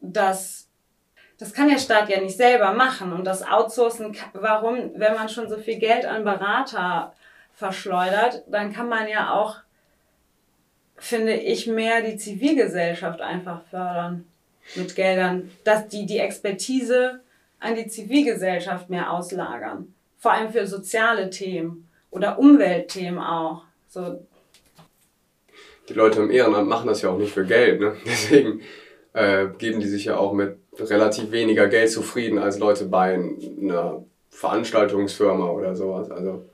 dass 0.00 0.68
das 1.38 1.54
kann 1.54 1.70
der 1.70 1.78
Staat 1.78 2.10
ja 2.10 2.20
nicht 2.20 2.36
selber 2.36 2.72
machen 2.74 3.14
und 3.14 3.24
das 3.24 3.42
Outsourcen, 3.42 4.14
warum, 4.34 4.90
wenn 4.96 5.14
man 5.14 5.28
schon 5.30 5.48
so 5.48 5.56
viel 5.56 5.78
Geld 5.78 6.04
an 6.04 6.22
Berater 6.22 7.14
verschleudert, 7.54 8.44
dann 8.46 8.74
kann 8.74 8.90
man 8.90 9.08
ja 9.08 9.32
auch, 9.32 9.56
finde 10.96 11.32
ich, 11.32 11.66
mehr 11.66 12.02
die 12.02 12.18
Zivilgesellschaft 12.18 13.22
einfach 13.22 13.62
fördern 13.70 14.26
mit 14.76 14.94
Geldern, 14.94 15.50
dass 15.64 15.88
die 15.88 16.04
die 16.04 16.18
Expertise 16.18 17.20
an 17.60 17.74
die 17.76 17.86
Zivilgesellschaft 17.86 18.90
mehr 18.90 19.12
auslagern. 19.12 19.94
Vor 20.18 20.32
allem 20.32 20.50
für 20.50 20.66
soziale 20.66 21.30
Themen 21.30 21.88
oder 22.10 22.38
Umweltthemen 22.38 23.20
auch. 23.20 23.62
So, 23.88 24.20
Die 25.88 25.94
Leute 25.94 26.20
im 26.20 26.30
Ehrenamt 26.30 26.68
machen 26.68 26.88
das 26.88 27.02
ja 27.02 27.10
auch 27.10 27.18
nicht 27.18 27.32
für 27.32 27.44
Geld, 27.44 27.80
ne? 27.80 27.96
Deswegen 28.04 28.60
äh, 29.12 29.46
geben 29.58 29.80
die 29.80 29.88
sich 29.88 30.06
ja 30.06 30.16
auch 30.16 30.32
mit 30.32 30.56
relativ 30.78 31.30
weniger 31.30 31.68
Geld 31.68 31.90
zufrieden 31.90 32.38
als 32.38 32.58
Leute 32.58 32.86
bei 32.86 33.14
einer 33.14 34.04
Veranstaltungsfirma 34.30 35.50
oder 35.50 35.74
sowas. 35.76 36.10
Also 36.10 36.44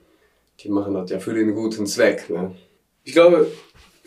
die 0.59 0.69
machen 0.69 0.93
das 0.93 1.09
ja 1.09 1.19
für 1.19 1.33
den 1.33 1.53
guten 1.53 1.85
Zweck. 1.85 2.29
Ne? 2.29 2.55
Ich 3.03 3.13
glaube, 3.13 3.49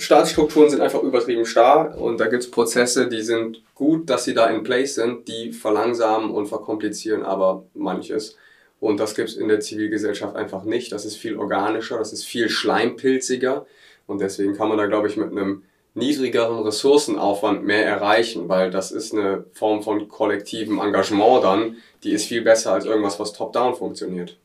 Staatsstrukturen 0.01 0.71
sind 0.71 0.81
einfach 0.81 1.03
übertrieben 1.03 1.45
starr 1.45 1.97
und 1.99 2.19
da 2.19 2.27
gibt's 2.27 2.51
Prozesse, 2.51 3.09
die 3.09 3.21
sind 3.21 3.63
gut, 3.75 4.09
dass 4.09 4.25
sie 4.25 4.33
da 4.33 4.47
in 4.47 4.63
place 4.63 4.95
sind, 4.95 5.29
die 5.29 5.53
verlangsamen 5.53 6.31
und 6.31 6.47
verkomplizieren 6.47 7.23
aber 7.23 7.65
manches. 7.75 8.37
Und 8.81 8.99
das 8.99 9.15
gibt's 9.15 9.35
in 9.35 9.49
der 9.49 9.61
Zivilgesellschaft 9.61 10.37
einfach 10.37 10.65
nicht. 10.65 10.91
Das 10.93 11.05
ist 11.05 11.17
viel 11.17 11.37
organischer, 11.37 11.99
das 11.99 12.15
ist 12.15 12.25
viel 12.25 12.49
schleimpilziger. 12.49 13.67
Und 14.07 14.23
deswegen 14.23 14.57
kann 14.57 14.71
man 14.71 14.79
da, 14.79 14.87
glaube 14.87 15.09
ich, 15.09 15.19
mit 15.19 15.31
einem 15.33 15.65
niedrigeren 15.93 16.63
Ressourcenaufwand 16.63 17.65
mehr 17.65 17.85
erreichen, 17.85 18.49
weil 18.49 18.71
das 18.71 18.93
ist 18.93 19.13
eine 19.13 19.45
Form 19.53 19.83
von 19.83 20.09
kollektivem 20.09 20.79
Engagement 20.79 21.45
dann, 21.45 21.77
die 22.05 22.13
ist 22.13 22.25
viel 22.25 22.43
besser 22.43 22.73
als 22.73 22.87
irgendwas, 22.87 23.21
was 23.21 23.35
top-down 23.35 23.75
funktioniert. 23.75 24.39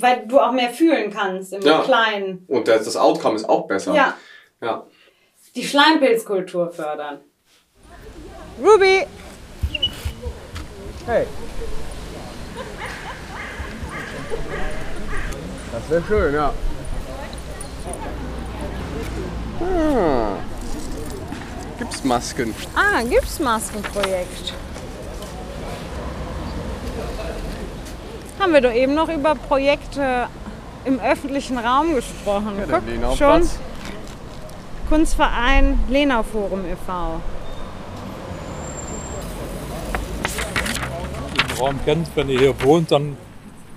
Weil 0.00 0.26
du 0.26 0.40
auch 0.40 0.52
mehr 0.52 0.70
fühlen 0.70 1.10
kannst 1.10 1.52
im 1.52 1.62
Ja. 1.62 1.82
Kleinen. 1.82 2.44
Und 2.48 2.68
das, 2.68 2.84
das 2.84 2.96
Outcome 2.96 3.36
ist 3.36 3.48
auch 3.48 3.66
besser. 3.66 3.94
Ja, 3.94 4.16
ja. 4.60 4.86
die 5.54 5.64
Schleimpilzkultur 5.64 6.70
fördern. 6.70 7.20
Ruby, 8.62 9.06
Hey. 11.04 11.26
Das 15.72 15.90
wäre 15.90 16.02
schön, 16.06 16.34
ja. 16.34 16.54
Ah. 19.60 20.36
Gibt's 21.78 22.04
Masken? 22.04 22.54
Ah, 22.76 23.02
gibt's 23.02 23.40
Haben 28.42 28.54
wir 28.54 28.60
doch 28.60 28.74
eben 28.74 28.94
noch 28.94 29.08
über 29.08 29.36
Projekte 29.36 30.26
im 30.84 30.98
öffentlichen 30.98 31.58
Raum 31.58 31.94
gesprochen. 31.94 32.54
Ja, 32.58 32.78
Guck, 32.78 32.88
Lenau 32.88 33.14
schon 33.14 33.40
Platz. 33.40 33.58
Kunstverein 34.88 35.78
Lena 35.88 36.24
Forum 36.24 36.64
e.V. 36.64 37.20
den 41.52 41.58
Raum 41.58 41.78
kennt, 41.84 42.08
wenn 42.16 42.28
ihr 42.28 42.38
hier 42.40 42.62
wohnt, 42.64 42.90
dann 42.90 43.16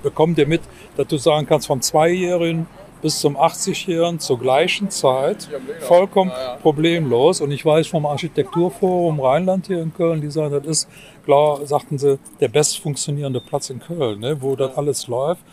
bekommt 0.01 0.39
ihr 0.39 0.47
mit, 0.47 0.61
dass 0.97 1.07
du 1.07 1.17
sagen 1.17 1.45
kannst, 1.45 1.67
vom 1.67 1.81
Zweijährigen 1.81 2.65
bis 3.05 3.19
zum 3.19 3.37
80-Jährigen 3.37 4.19
zur 4.19 4.39
gleichen 4.39 4.89
Zeit 4.89 5.47
vollkommen 5.81 6.31
problemlos. 6.63 7.39
Und 7.39 7.51
ich 7.51 7.63
weiß 7.63 7.85
vom 7.85 8.07
Architekturforum 8.07 9.19
Rheinland 9.19 9.67
hier 9.67 9.79
in 9.79 9.93
Köln, 9.93 10.21
die 10.21 10.31
sagen, 10.31 10.55
das 10.55 10.65
ist, 10.65 10.89
klar, 11.23 11.63
sagten 11.67 11.99
sie, 11.99 12.17
der 12.39 12.47
best 12.47 12.79
funktionierende 12.79 13.41
Platz 13.41 13.69
in 13.69 13.79
Köln, 13.79 14.21
ne, 14.21 14.41
wo 14.41 14.55
das 14.55 14.75
alles 14.75 15.05
läuft. 15.05 15.43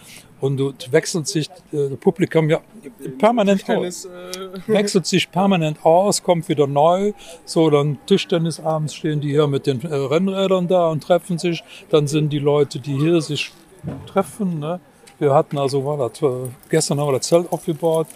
Und 0.40 0.56
du 0.56 0.73
wechselt 0.92 1.28
sich 1.28 1.50
äh, 1.75 1.90
das 1.90 1.99
Publikum 1.99 2.49
ja 2.49 2.62
permanent 3.18 3.68
aus 3.68 4.09
wechselt 4.66 5.04
sich 5.04 5.30
permanent 5.30 5.85
aus, 5.85 6.23
kommt 6.23 6.49
wieder 6.49 6.66
neu. 6.66 7.12
So, 7.44 7.68
dann 7.68 7.99
Tischtennisabends 8.06 8.94
stehen 8.94 9.21
die 9.21 9.28
hier 9.28 9.47
mit 9.47 9.66
den 9.66 9.82
äh, 9.82 9.94
Rennrädern 9.94 10.68
da 10.68 10.88
und 10.88 11.02
treffen 11.02 11.37
sich. 11.37 11.62
Dann 11.90 12.06
sind 12.06 12.32
die 12.32 12.38
Leute, 12.38 12.80
die 12.80 12.99
hier 12.99 13.21
sich 13.21 13.52
treffen. 14.06 14.59
Ne? 14.59 14.80
Wir 15.22 15.32
hatten 15.32 15.56
also, 15.56 15.84
war 15.84 16.08
das, 16.08 16.20
äh, 16.20 16.48
gestern 16.68 16.98
haben 16.98 17.06
wir 17.06 17.18
das 17.20 17.28
Zelt 17.28 17.52
aufgebaut. 17.52 18.08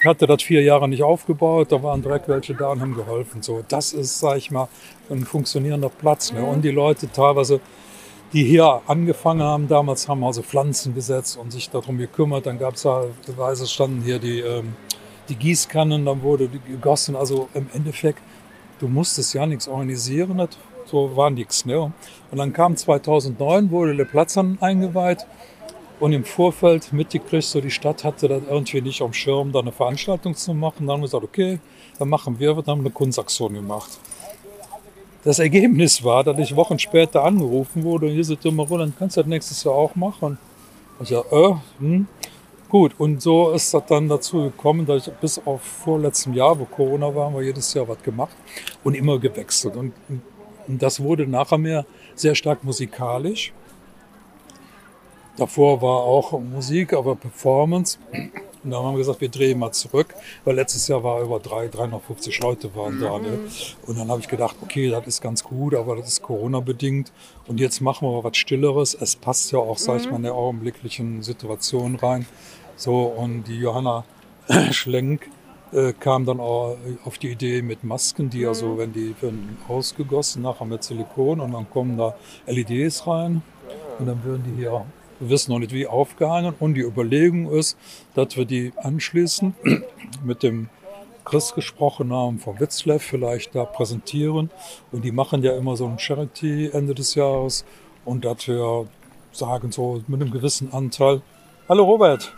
Ich 0.00 0.04
hatte 0.04 0.26
das 0.26 0.42
vier 0.42 0.64
Jahre 0.64 0.88
nicht 0.88 1.00
aufgebaut, 1.00 1.70
da 1.70 1.80
waren 1.80 2.02
direkt 2.02 2.26
welche 2.26 2.56
da 2.56 2.70
und 2.70 2.80
haben 2.80 2.96
geholfen. 2.96 3.40
So, 3.40 3.62
das 3.68 3.92
ist, 3.92 4.18
sag 4.18 4.36
ich 4.36 4.50
mal, 4.50 4.66
ein 5.10 5.24
funktionierender 5.24 5.90
Platz. 5.90 6.32
Ne? 6.32 6.44
Und 6.44 6.62
die 6.62 6.72
Leute 6.72 7.08
teilweise, 7.08 7.60
die 8.32 8.42
hier 8.42 8.80
angefangen 8.88 9.44
haben, 9.44 9.68
damals 9.68 10.08
haben 10.08 10.24
also 10.24 10.42
Pflanzen 10.42 10.92
gesetzt 10.92 11.36
und 11.36 11.52
sich 11.52 11.70
darum 11.70 11.98
gekümmert. 11.98 12.46
Dann 12.46 12.58
gab 12.58 12.74
es 12.74 12.84
halt, 12.84 13.12
Weise 13.36 13.68
standen 13.68 14.02
hier 14.02 14.18
die, 14.18 14.40
ähm, 14.40 14.74
die 15.28 15.36
Gießkannen, 15.36 16.04
dann 16.04 16.20
wurde 16.20 16.48
die 16.48 16.58
gegossen. 16.58 17.14
Also 17.14 17.48
im 17.54 17.68
Endeffekt, 17.72 18.22
du 18.80 18.88
musstest 18.88 19.34
ja 19.34 19.46
nichts 19.46 19.68
organisieren, 19.68 20.38
das, 20.38 20.58
so 20.86 21.16
war 21.16 21.30
nichts. 21.30 21.64
Ne? 21.64 21.92
Und 22.32 22.38
dann 22.38 22.52
kam 22.52 22.76
2009, 22.76 23.70
wurde 23.70 23.94
der 23.94 24.04
Platz 24.04 24.34
dann 24.34 24.58
eingeweiht. 24.60 25.24
Und 26.00 26.14
im 26.14 26.24
Vorfeld 26.24 26.92
mitgekriegt, 26.92 27.44
so 27.44 27.60
die 27.60 27.70
Stadt 27.70 28.04
hatte 28.04 28.26
das 28.26 28.42
irgendwie 28.48 28.80
nicht 28.80 29.02
am 29.02 29.12
Schirm, 29.12 29.52
da 29.52 29.60
eine 29.60 29.70
Veranstaltung 29.70 30.34
zu 30.34 30.54
machen. 30.54 30.86
Dann 30.86 30.94
haben 30.94 31.00
wir 31.00 31.06
gesagt, 31.06 31.24
okay, 31.24 31.60
dann 31.98 32.08
machen 32.08 32.38
wir, 32.38 32.56
wir 32.56 32.64
haben 32.66 32.80
eine 32.80 32.90
Kunstaktion 32.90 33.52
gemacht. 33.52 33.98
Das 35.22 35.38
Ergebnis 35.38 36.02
war, 36.02 36.24
dass 36.24 36.38
ich 36.38 36.56
Wochen 36.56 36.78
später 36.78 37.22
angerufen 37.22 37.84
wurde 37.84 38.06
und 38.06 38.12
hier 38.12 38.24
sind 38.24 38.42
immer 38.46 38.64
dann 38.64 38.94
kannst 38.98 39.18
du 39.18 39.20
das 39.20 39.28
nächstes 39.28 39.62
Jahr 39.62 39.74
auch 39.74 39.94
machen. 39.94 40.38
Ich 41.02 41.10
ja, 41.10 41.20
äh, 41.30 41.54
hm. 41.78 42.06
Gut, 42.70 42.94
und 42.98 43.20
so 43.20 43.50
ist 43.50 43.74
das 43.74 43.84
dann 43.86 44.08
dazu 44.08 44.44
gekommen, 44.44 44.86
dass 44.86 45.08
ich 45.08 45.12
bis 45.14 45.40
auf 45.44 45.60
vorletztem 45.60 46.32
Jahr, 46.34 46.58
wo 46.58 46.64
Corona 46.64 47.14
war, 47.14 47.26
haben 47.26 47.34
wir 47.34 47.42
jedes 47.42 47.74
Jahr 47.74 47.88
was 47.88 48.00
gemacht 48.02 48.34
und 48.84 48.94
immer 48.94 49.18
gewechselt. 49.18 49.76
Und, 49.76 49.92
und 50.68 50.80
das 50.80 51.00
wurde 51.00 51.26
nachher 51.26 51.58
mehr 51.58 51.84
sehr 52.14 52.34
stark 52.34 52.62
musikalisch. 52.62 53.52
Davor 55.40 55.80
war 55.80 56.02
auch 56.02 56.38
Musik, 56.38 56.92
aber 56.92 57.16
Performance. 57.16 57.98
Und 58.62 58.72
dann 58.72 58.82
haben 58.84 58.92
wir 58.92 58.98
gesagt, 58.98 59.22
wir 59.22 59.30
drehen 59.30 59.58
mal 59.58 59.72
zurück, 59.72 60.14
weil 60.44 60.54
letztes 60.54 60.86
Jahr 60.86 61.02
war 61.02 61.22
über 61.22 61.40
drei, 61.40 61.68
350 61.68 62.40
Leute 62.40 62.76
waren 62.76 63.00
da. 63.00 63.18
Ne? 63.18 63.38
Und 63.86 63.98
dann 63.98 64.10
habe 64.10 64.20
ich 64.20 64.28
gedacht, 64.28 64.56
okay, 64.60 64.90
das 64.90 65.06
ist 65.06 65.22
ganz 65.22 65.42
gut, 65.42 65.74
aber 65.74 65.96
das 65.96 66.08
ist 66.08 66.22
Corona-bedingt. 66.22 67.10
Und 67.46 67.58
jetzt 67.58 67.80
machen 67.80 68.06
wir 68.06 68.22
was 68.22 68.36
Stilleres. 68.36 68.92
Es 68.92 69.16
passt 69.16 69.50
ja 69.50 69.60
auch, 69.60 69.78
sag 69.78 70.02
ich 70.02 70.10
mal, 70.10 70.16
in 70.16 70.24
der 70.24 70.34
augenblicklichen 70.34 71.22
Situation 71.22 71.96
rein. 71.96 72.26
So, 72.76 73.04
und 73.04 73.44
die 73.44 73.56
Johanna 73.56 74.04
Schlenk 74.72 75.30
äh, 75.72 75.94
kam 75.94 76.26
dann 76.26 76.38
auch 76.38 76.76
auf 77.06 77.16
die 77.16 77.30
Idee 77.30 77.62
mit 77.62 77.82
Masken, 77.82 78.28
die 78.28 78.46
also, 78.46 78.76
wenn 78.76 78.92
die 78.92 79.14
werden 79.22 79.56
ausgegossen, 79.68 80.42
nachher 80.42 80.66
mit 80.66 80.84
Silikon 80.84 81.40
und 81.40 81.52
dann 81.52 81.70
kommen 81.70 81.96
da 81.96 82.14
LEDs 82.46 83.06
rein 83.06 83.40
und 83.98 84.04
dann 84.04 84.22
würden 84.22 84.44
die 84.44 84.60
hier, 84.60 84.84
wir 85.20 85.30
wissen 85.30 85.52
noch 85.52 85.58
nicht 85.58 85.72
wie, 85.72 85.86
aufgehangen 85.86 86.54
und 86.58 86.74
die 86.74 86.80
Überlegung 86.80 87.50
ist, 87.52 87.76
dass 88.14 88.36
wir 88.36 88.46
die 88.46 88.72
anschließend 88.76 89.54
mit 90.24 90.42
dem 90.42 90.68
Chris 91.24 91.54
gesprochen 91.54 92.12
haben 92.12 92.38
vom 92.38 92.58
Witzlev 92.58 93.02
vielleicht 93.02 93.54
da 93.54 93.64
präsentieren. 93.64 94.50
Und 94.90 95.04
die 95.04 95.12
machen 95.12 95.42
ja 95.42 95.56
immer 95.56 95.76
so 95.76 95.86
ein 95.86 95.98
Charity 95.98 96.70
Ende 96.72 96.94
des 96.94 97.14
Jahres. 97.14 97.64
Und 98.04 98.24
dass 98.24 98.48
wir 98.48 98.88
sagen 99.32 99.70
so 99.70 100.02
mit 100.08 100.20
einem 100.20 100.30
gewissen 100.30 100.72
Anteil, 100.72 101.22
hallo 101.68 101.84
Robert, 101.84 102.32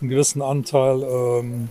einen 0.00 0.10
gewissen 0.10 0.42
Anteil 0.42 1.02
ähm, 1.02 1.68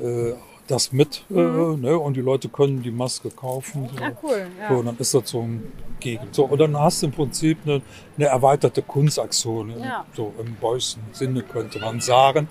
äh, 0.00 0.32
das 0.66 0.92
mit 0.92 1.24
äh, 1.30 1.34
ne? 1.34 1.98
und 1.98 2.16
die 2.16 2.20
Leute 2.20 2.48
können 2.48 2.82
die 2.82 2.90
Maske 2.90 3.30
kaufen. 3.30 3.88
So. 3.96 4.04
Ah, 4.04 4.12
cool. 4.22 4.46
Ja. 4.60 4.68
So, 4.68 4.74
und 4.80 4.86
dann 4.86 4.96
ist 4.98 5.14
das 5.14 5.30
so 5.30 5.40
ein 5.42 5.72
Gegen. 6.00 6.28
So, 6.32 6.44
und 6.44 6.58
dann 6.60 6.78
hast 6.78 7.02
du 7.02 7.06
im 7.06 7.12
Prinzip 7.12 7.58
eine, 7.64 7.80
eine 8.16 8.26
erweiterte 8.26 8.82
Kunstaktion, 8.82 9.74
Ja. 9.80 10.04
so 10.14 10.34
im 10.38 10.54
Beußen 10.56 11.02
Sinne 11.12 11.42
könnte 11.42 11.78
man 11.78 12.00
sagen. 12.00 12.48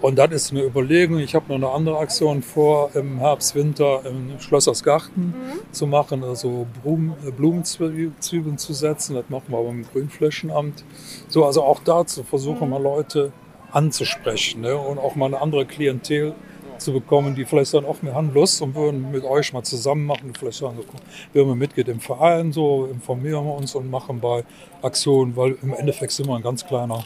Und 0.00 0.18
das 0.18 0.32
ist 0.32 0.50
eine 0.50 0.64
Überlegung. 0.64 1.20
Ich 1.20 1.36
habe 1.36 1.44
noch 1.48 1.54
eine 1.54 1.70
andere 1.70 1.98
Aktion 1.98 2.42
vor, 2.42 2.90
im 2.94 3.18
Herbst, 3.18 3.54
Winter 3.54 4.00
im 4.04 4.40
Schlossersgarten 4.40 5.32
zu 5.70 5.86
machen, 5.86 6.24
also 6.24 6.66
Blumen, 6.82 7.14
äh, 7.24 7.30
Blumenzwiebeln 7.30 8.58
zu 8.58 8.72
setzen. 8.72 9.14
Das 9.14 9.26
machen 9.28 9.44
wir 9.46 9.58
aber 9.58 9.68
im 9.68 9.84
Grünflächenamt. 9.84 10.84
So, 11.28 11.44
also 11.46 11.62
auch 11.62 11.80
dazu 11.84 12.24
versuchen 12.24 12.68
wir 12.70 12.80
Leute 12.80 13.32
anzusprechen 13.70 14.62
ne? 14.62 14.76
und 14.76 14.98
auch 14.98 15.14
mal 15.14 15.26
eine 15.26 15.40
andere 15.40 15.66
Klientel 15.66 16.34
zu 16.82 16.92
bekommen, 16.92 17.34
die 17.34 17.44
vielleicht 17.44 17.70
sagen, 17.70 17.86
auch 17.86 17.96
wir 18.02 18.14
haben 18.14 18.32
Lust 18.34 18.60
und 18.62 18.74
würden 18.74 19.10
mit 19.10 19.24
euch 19.24 19.52
mal 19.52 19.62
zusammen 19.62 20.06
machen. 20.06 20.32
Vielleicht 20.38 20.58
sagen, 20.58 20.76
so, 20.76 20.84
wir 21.32 21.42
haben 21.46 21.58
Mitglied 21.58 21.88
im 21.88 22.00
Verein, 22.00 22.52
so 22.52 22.86
informieren 22.86 23.44
wir 23.44 23.54
uns 23.54 23.74
und 23.74 23.90
machen 23.90 24.20
bei 24.20 24.44
Aktionen, 24.82 25.36
weil 25.36 25.56
im 25.62 25.72
Endeffekt 25.74 26.12
sind 26.12 26.28
wir 26.28 26.36
ein 26.36 26.42
ganz 26.42 26.66
kleiner, 26.66 27.04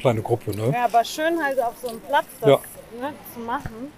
kleine 0.00 0.22
Gruppe. 0.22 0.56
Ne? 0.56 0.72
Ja, 0.72 0.84
aber 0.86 1.04
schön 1.04 1.42
halt 1.42 1.60
auf 1.62 1.74
so 1.82 1.88
einem 1.88 2.00
Platz 2.00 2.26
das 2.40 2.50
Ja. 2.50 2.56
ne, 3.00 3.12
zu 3.34 3.40
machen. 3.40 3.92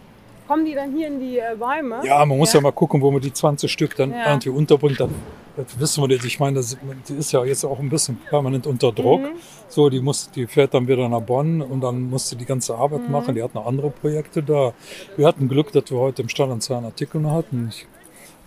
Kommen 0.49 0.65
die 0.65 0.75
dann 0.75 0.95
hier 0.95 1.07
in 1.07 1.21
die 1.21 1.39
äh, 1.39 1.57
Bäume? 1.59 2.01
Ja, 2.05 2.25
man 2.25 2.37
muss 2.37 2.53
ja. 2.53 2.61
mal 2.61 2.73
gucken, 2.73 3.01
wo 3.01 3.11
man 3.11 3.21
die 3.21 3.33
20 3.33 3.71
Stück 3.71 3.97
dann 3.97 4.11
Ja. 4.11 4.29
irgendwie 4.31 4.51
unterbringt. 4.51 5.01
Das, 5.01 5.09
das 5.57 5.79
wissen 5.79 6.03
wir 6.03 6.09
nicht. 6.09 6.25
Ich 6.25 6.39
meine, 6.41 6.57
das, 6.57 6.77
die 7.09 7.15
ist 7.15 7.33
ja 7.33 7.45
jetzt 7.45 7.65
auch 7.65 7.79
ein 7.79 7.89
bisschen 7.89 8.17
permanent 8.17 8.67
unter 8.67 8.93
Druck. 8.93 9.21
Mhm. 9.21 9.37
So, 9.69 9.89
die 9.91 10.01
muss, 10.01 10.31
die 10.31 10.47
fährt 10.47 10.75
dann 10.75 10.87
wieder 10.89 11.09
nach 11.09 11.21
Bonn 11.23 11.61
und 11.63 11.81
dann 11.81 12.09
musste 12.11 12.37
die 12.37 12.45
ganze 12.45 12.75
Arbeit 12.75 13.07
Mhm. 13.07 13.13
machen. 13.13 13.35
Die 13.35 13.43
hat 13.43 13.55
noch 13.55 13.67
andere 13.67 13.91
Projekte 13.91 14.43
da. 14.43 14.73
Wir 15.17 15.27
hatten 15.27 15.49
Glück, 15.49 15.73
dass 15.73 15.91
wir 15.91 15.99
heute 15.99 16.23
im 16.23 16.29
Standard 16.29 16.71
einen 16.71 16.87
Artikel 16.87 17.21
noch 17.21 17.33
hatten. 17.33 17.71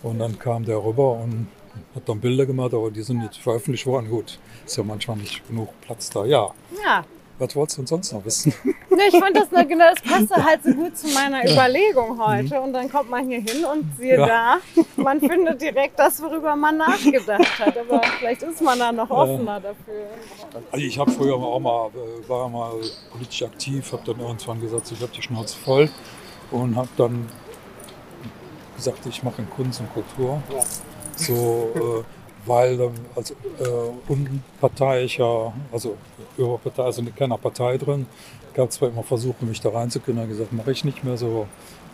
Und 0.03 0.19
dann 0.19 0.37
kam 0.37 0.65
der 0.65 0.83
rüber 0.83 1.13
und 1.13 1.47
hat 1.95 2.07
dann 2.07 2.19
Bilder 2.19 2.45
gemacht, 2.45 2.73
aber 2.73 2.91
die 2.91 3.01
sind 3.01 3.21
jetzt 3.23 3.37
veröffentlicht 3.37 3.85
worden. 3.85 4.09
Gut, 4.09 4.39
ist 4.65 4.77
ja 4.77 4.83
manchmal 4.83 5.17
nicht 5.17 5.47
genug 5.47 5.69
Platz 5.81 6.09
da. 6.09 6.25
Ja, 6.25 6.51
Ja. 6.85 7.03
Was 7.37 7.55
wolltest 7.55 7.77
du 7.77 7.81
denn 7.81 7.87
sonst 7.87 8.11
noch 8.13 8.23
wissen? 8.25 8.53
Ne, 8.95 9.01
ich 9.11 9.19
fand 9.19 9.35
das, 9.35 9.49
genau, 9.49 9.83
das 9.93 10.01
passte 10.01 10.41
halt 10.41 10.63
so 10.63 10.71
gut 10.71 10.97
zu 10.97 11.07
meiner 11.09 11.43
Überlegung 11.43 12.17
heute. 12.17 12.61
Und 12.61 12.71
dann 12.71 12.89
kommt 12.89 13.09
man 13.09 13.27
hier 13.27 13.41
hin 13.41 13.65
und 13.65 13.85
siehe 13.97 14.13
Mhm. 14.13 14.19
Ja. 14.21 14.57
da, 14.75 14.81
man 14.95 15.19
findet 15.19 15.61
direkt 15.61 15.99
das, 15.99 16.21
worüber 16.21 16.55
man 16.55 16.77
nachgedacht 16.77 17.59
hat. 17.59 17.77
Aber 17.77 18.01
vielleicht 18.19 18.41
ist 18.43 18.61
man 18.61 18.79
da 18.79 18.93
noch 18.93 19.09
offener 19.09 19.59
dafür. 19.59 20.07
Also 20.71 20.85
ich 20.85 20.97
habe 20.97 21.11
früher 21.11 21.35
auch 21.35 21.59
mal, 21.59 21.89
äh, 21.89 22.29
war 22.29 22.47
mal 22.47 22.71
politisch 23.11 23.43
aktiv, 23.43 23.91
habe 23.91 24.03
dann 24.05 24.19
irgendwann 24.21 24.61
gesagt, 24.61 24.89
ich 24.93 25.01
habe 25.01 25.11
die 25.11 25.21
Schnauze 25.21 25.57
voll 25.57 25.89
und 26.51 26.77
habe 26.77 26.87
dann 26.95 27.27
gesagt, 28.77 29.05
ich 29.07 29.23
mache 29.23 29.41
in 29.41 29.49
Kunst 29.49 29.81
und 29.81 29.91
Kultur. 29.93 30.41
So, 31.17 32.03
äh, 32.03 32.03
weil 32.45 32.79
ähm, 32.79 32.93
als 33.15 33.31
äh, 33.31 33.35
unparteiischer, 34.07 35.53
also 35.71 35.97
Partei, 36.63 36.83
also 36.83 37.01
in 37.01 37.15
keiner 37.15 37.37
Partei 37.37 37.77
drin, 37.77 38.05
gab 38.53 38.71
zwar 38.71 38.89
immer 38.89 39.03
Versuche, 39.03 39.45
mich 39.45 39.61
da 39.61 39.69
reinzukriegen, 39.69 40.19
habe 40.19 40.29
gesagt, 40.29 40.53
mache 40.53 40.71
ich 40.71 40.85
nicht 40.85 41.03
mehr 41.03 41.17
so, 41.17 41.47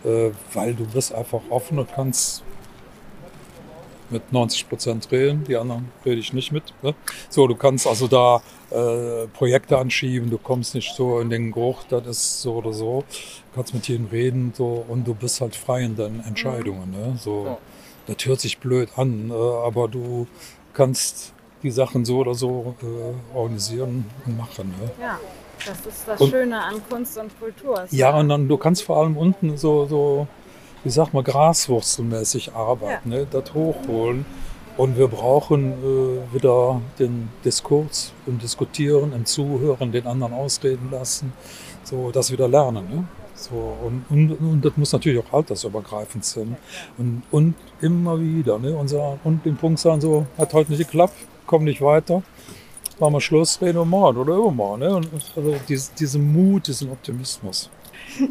äh, 0.04 0.30
weil 0.52 0.74
du 0.74 0.84
bist 0.86 1.14
einfach 1.14 1.40
offen 1.50 1.78
und 1.78 1.92
kannst 1.92 2.42
mit 4.12 4.32
90 4.32 4.68
Prozent 4.68 5.10
reden, 5.10 5.44
die 5.44 5.56
anderen 5.56 5.90
rede 6.04 6.20
ich 6.20 6.32
nicht 6.32 6.52
mit. 6.52 6.74
Ne? 6.82 6.94
So, 7.30 7.46
du 7.46 7.56
kannst 7.56 7.86
also 7.86 8.06
da 8.06 8.42
äh, 8.70 9.26
Projekte 9.28 9.78
anschieben, 9.78 10.30
du 10.30 10.38
kommst 10.38 10.74
nicht 10.74 10.94
so 10.94 11.18
in 11.18 11.30
den 11.30 11.50
Geruch, 11.50 11.84
das 11.88 12.06
ist 12.06 12.42
so 12.42 12.56
oder 12.56 12.72
so. 12.72 13.04
Du 13.50 13.56
kannst 13.56 13.74
mit 13.74 13.88
jedem 13.88 14.06
reden 14.06 14.52
so, 14.54 14.84
und 14.86 15.06
du 15.06 15.14
bist 15.14 15.40
halt 15.40 15.56
frei 15.56 15.82
in 15.82 15.96
deinen 15.96 16.20
Entscheidungen. 16.20 16.90
Ne? 16.90 17.16
So, 17.18 17.58
Das 18.06 18.16
hört 18.26 18.40
sich 18.40 18.58
blöd 18.58 18.88
an, 18.96 19.30
äh, 19.30 19.34
aber 19.34 19.88
du 19.88 20.26
kannst 20.74 21.32
die 21.62 21.70
Sachen 21.70 22.04
so 22.04 22.18
oder 22.18 22.34
so 22.34 22.74
äh, 22.82 23.36
organisieren 23.36 24.04
und 24.26 24.36
machen. 24.36 24.74
Ne? 24.80 24.90
Ja, 25.00 25.18
das 25.64 25.86
ist 25.86 26.08
das 26.08 26.20
Und- 26.20 26.30
Schöne 26.30 26.60
an 26.60 26.74
Kunst 26.90 27.16
und 27.18 27.38
Kultur. 27.38 27.84
Ja, 27.90 28.16
und 28.18 28.28
dann, 28.28 28.48
du 28.48 28.56
kannst 28.56 28.82
vor 28.82 28.96
allem 28.98 29.16
unten 29.16 29.56
so, 29.56 29.86
so 29.86 30.26
wie 30.82 30.90
sag 30.90 31.12
mal, 31.12 31.22
graswurzelmäßig 31.22 32.54
arbeiten, 32.54 33.08
ne? 33.10 33.26
das 33.30 33.54
hochholen. 33.54 34.24
Und 34.76 34.96
wir 34.96 35.06
brauchen 35.06 35.72
äh, 35.72 36.34
wieder 36.34 36.80
den 36.98 37.28
Diskurs 37.44 38.12
im 38.26 38.38
Diskutieren, 38.38 39.12
im 39.12 39.26
Zuhören, 39.26 39.92
den 39.92 40.06
anderen 40.06 40.32
ausreden 40.32 40.88
lassen, 40.90 41.32
so 41.84 42.10
das 42.10 42.32
wieder 42.32 42.48
lernen. 42.48 42.88
Ne? 42.88 43.04
So, 43.42 43.76
und, 43.84 44.04
und, 44.08 44.30
und 44.40 44.64
das 44.64 44.76
muss 44.76 44.92
natürlich 44.92 45.22
auch 45.24 45.32
altersübergreifend 45.32 46.24
sein. 46.24 46.56
Und, 46.98 47.22
und 47.30 47.54
immer 47.80 48.18
wieder. 48.20 48.58
Ne? 48.58 48.74
Und, 48.74 48.88
sagen, 48.88 49.18
und 49.24 49.44
den 49.44 49.56
Punkt 49.56 49.78
sagen, 49.80 50.00
so, 50.00 50.26
hat 50.38 50.52
heute 50.54 50.70
nicht 50.72 50.78
geklappt, 50.84 51.14
komm 51.46 51.64
nicht 51.64 51.80
weiter, 51.82 52.22
machen 53.00 53.14
wir 53.14 53.20
Schluss, 53.20 53.60
reden 53.60 53.78
wir 53.78 53.84
morgen 53.84 54.18
oder 54.18 54.34
übermorgen. 54.36 54.80
Ne? 54.82 54.94
Und 54.94 55.08
also 55.36 55.56
diese, 55.68 55.90
diesen 55.98 56.32
Mut, 56.32 56.68
diesen 56.68 56.90
Optimismus. 56.90 57.68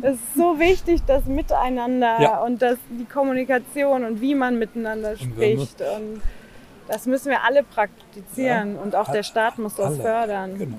Es 0.02 0.14
ist 0.16 0.36
so 0.36 0.60
wichtig, 0.60 1.02
das 1.08 1.26
Miteinander 1.26 2.22
Ja. 2.22 2.44
und 2.44 2.62
das, 2.62 2.78
die 2.90 3.06
Kommunikation 3.06 4.04
und 4.04 4.22
wie 4.22 4.36
man 4.36 4.60
miteinander 4.60 5.12
Und 5.12 5.20
spricht. 5.20 5.82
Und 5.82 6.22
das 6.88 7.06
müssen 7.06 7.30
wir 7.30 7.44
alle 7.44 7.64
praktizieren 7.64 8.78
und 8.78 8.96
auch 8.96 9.12
der 9.12 9.24
Staat 9.24 9.58
muss 9.58 9.76
das 9.76 9.94
Alle. 9.94 10.02
fördern. 10.02 10.58
Genau. 10.58 10.78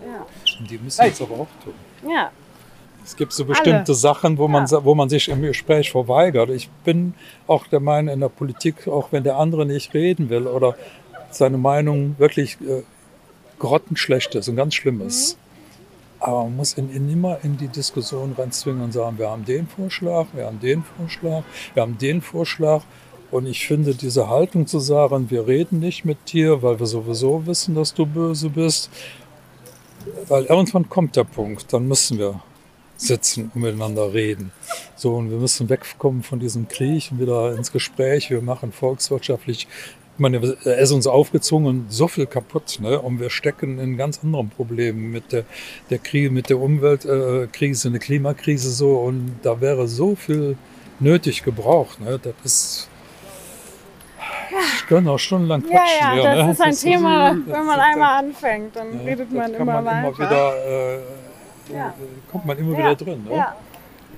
Und 0.61 0.71
die 0.71 0.79
müssen 0.79 1.03
es 1.05 1.21
aber 1.21 1.35
auch 1.35 1.49
tun. 1.65 1.75
Ja. 2.09 2.31
Ja. 3.03 3.07
Es 3.07 3.17
gibt 3.17 3.33
so 3.33 3.45
bestimmte 3.45 3.95
Sachen, 3.95 4.39
wo 4.39 4.49
man, 4.49 4.67
sa- 4.67 4.85
wo 4.85 4.95
man 4.95 5.09
sich 5.09 5.29
im 5.29 5.43
Gespräch 5.43 5.91
verweigert. 5.91 6.51
Ich 6.51 6.69
bin 6.85 7.15
auch 7.47 7.67
der 7.67 7.81
Meinung 7.81 8.15
in 8.15 8.21
der 8.21 8.29
Politik, 8.29 8.87
auch 8.89 9.09
wenn 9.13 9.25
der 9.25 9.37
andere 9.39 9.67
nicht 9.67 9.93
reden 9.95 10.31
will 10.31 10.47
oder 10.47 10.77
seine 11.31 11.59
Meinung 11.59 12.15
wirklich 12.19 12.59
äh, 12.61 12.83
grottenschlecht 13.59 14.35
ist 14.35 14.49
und 14.49 14.57
ganz 14.57 14.75
schlimm 14.75 15.01
ist. 15.01 15.37
Aber 16.21 16.45
man 16.45 16.57
muss 16.57 16.79
ihn, 16.79 16.95
ihn 16.95 17.11
immer 17.13 17.39
in 17.43 17.57
die 17.57 17.69
Diskussion 17.69 18.35
reinzwingen 18.39 18.83
und 18.83 18.93
sagen, 18.93 19.19
wir 19.19 19.29
haben 19.31 19.45
den 19.45 19.67
Vorschlag, 19.67 20.27
wir 20.35 20.47
haben 20.47 20.61
den 20.61 20.85
Vorschlag, 20.85 21.43
wir 21.75 21.83
haben 21.83 21.99
den 21.99 22.21
Vorschlag. 22.23 22.83
Und 23.33 23.47
ich 23.47 23.67
finde 23.67 23.95
diese 23.95 24.29
Haltung 24.29 24.67
zu 24.67 24.79
sagen, 24.79 25.31
wir 25.31 25.47
reden 25.47 25.81
nicht 25.81 26.05
mit 26.05 26.33
dir, 26.33 26.63
weil 26.63 26.79
wir 26.79 26.87
sowieso 26.87 27.47
wissen, 27.47 27.75
dass 27.75 27.95
du 27.95 28.05
böse 28.07 28.51
bist, 28.51 28.91
weil 30.29 30.45
irgendwann 30.45 30.89
kommt 30.89 31.17
der 31.17 31.25
Punkt, 31.25 31.73
dann 31.73 31.89
müssen 31.89 32.19
wir 32.19 32.41
sitzen 33.07 33.51
und 33.55 33.61
miteinander 33.63 34.13
reden. 34.13 34.53
So, 34.97 35.15
und 35.17 35.31
wir 35.31 35.39
müssen 35.39 35.69
wegkommen 35.69 36.23
von 36.23 36.39
diesem 36.41 36.69
Krieg 36.69 37.09
und 37.11 37.21
wieder 37.21 37.55
ins 37.57 37.73
Gespräch. 37.73 38.31
Wir 38.31 38.41
machen 38.43 38.73
volkswirtschaftlich, 38.73 39.67
ich 40.15 40.19
meine, 40.19 40.57
er 40.65 40.79
ist 40.79 40.93
uns 40.93 41.07
aufgezwungen, 41.07 41.87
so 41.89 42.07
viel 42.07 42.27
kaputt, 42.27 42.79
ne? 42.81 43.01
Und 43.01 43.19
wir 43.19 43.31
stecken 43.31 43.79
in 43.79 43.97
ganz 43.97 44.21
anderen 44.23 44.51
Problemen 44.51 45.11
mit 45.11 45.33
der, 45.33 45.45
der 45.91 45.99
Krieg, 45.99 46.31
mit 46.31 46.51
der 46.51 46.59
Umweltkrise, 46.61 47.45
äh, 47.45 47.47
Krise, 47.49 47.89
eine 47.89 47.99
Klimakrise 47.99 48.71
so. 48.71 48.97
Und 48.97 49.37
da 49.43 49.61
wäre 49.61 49.89
so 49.89 50.15
viel 50.15 50.57
nötig 51.01 51.43
gebraucht, 51.45 51.99
ne? 52.01 52.21
Das 52.23 52.35
ist, 52.45 52.89
ich 54.79 54.87
kann 54.87 55.09
auch 55.09 55.19
stundenlang 55.19 55.63
Ja, 55.63 55.69
quatschen. 55.79 55.99
ja, 56.01 56.13
hier, 56.13 56.23
das 56.37 56.47
ne? 56.47 56.53
ist 56.53 56.61
ein 56.85 56.91
Thema, 56.93 57.31
das 57.31 57.39
wenn 57.47 57.67
man 57.67 57.79
ist- 57.79 57.85
einmal 57.87 58.19
anfängt, 58.25 58.77
dann 58.77 58.99
ja, 58.99 59.05
redet 59.05 59.29
das 59.31 59.35
man 59.39 59.55
immer 59.55 59.85
weiter. 59.85 59.99
immer 60.09 60.19
wieder, 60.19 60.67
äh, 60.67 60.99
Ja. 61.69 61.95
kommt 62.31 62.47
man 62.47 62.59
immer 62.59 62.73
Ja, 62.73 62.79
wieder 62.79 62.95
drin. 62.97 63.25
Ne? 63.25 63.31
ja. 63.31 63.57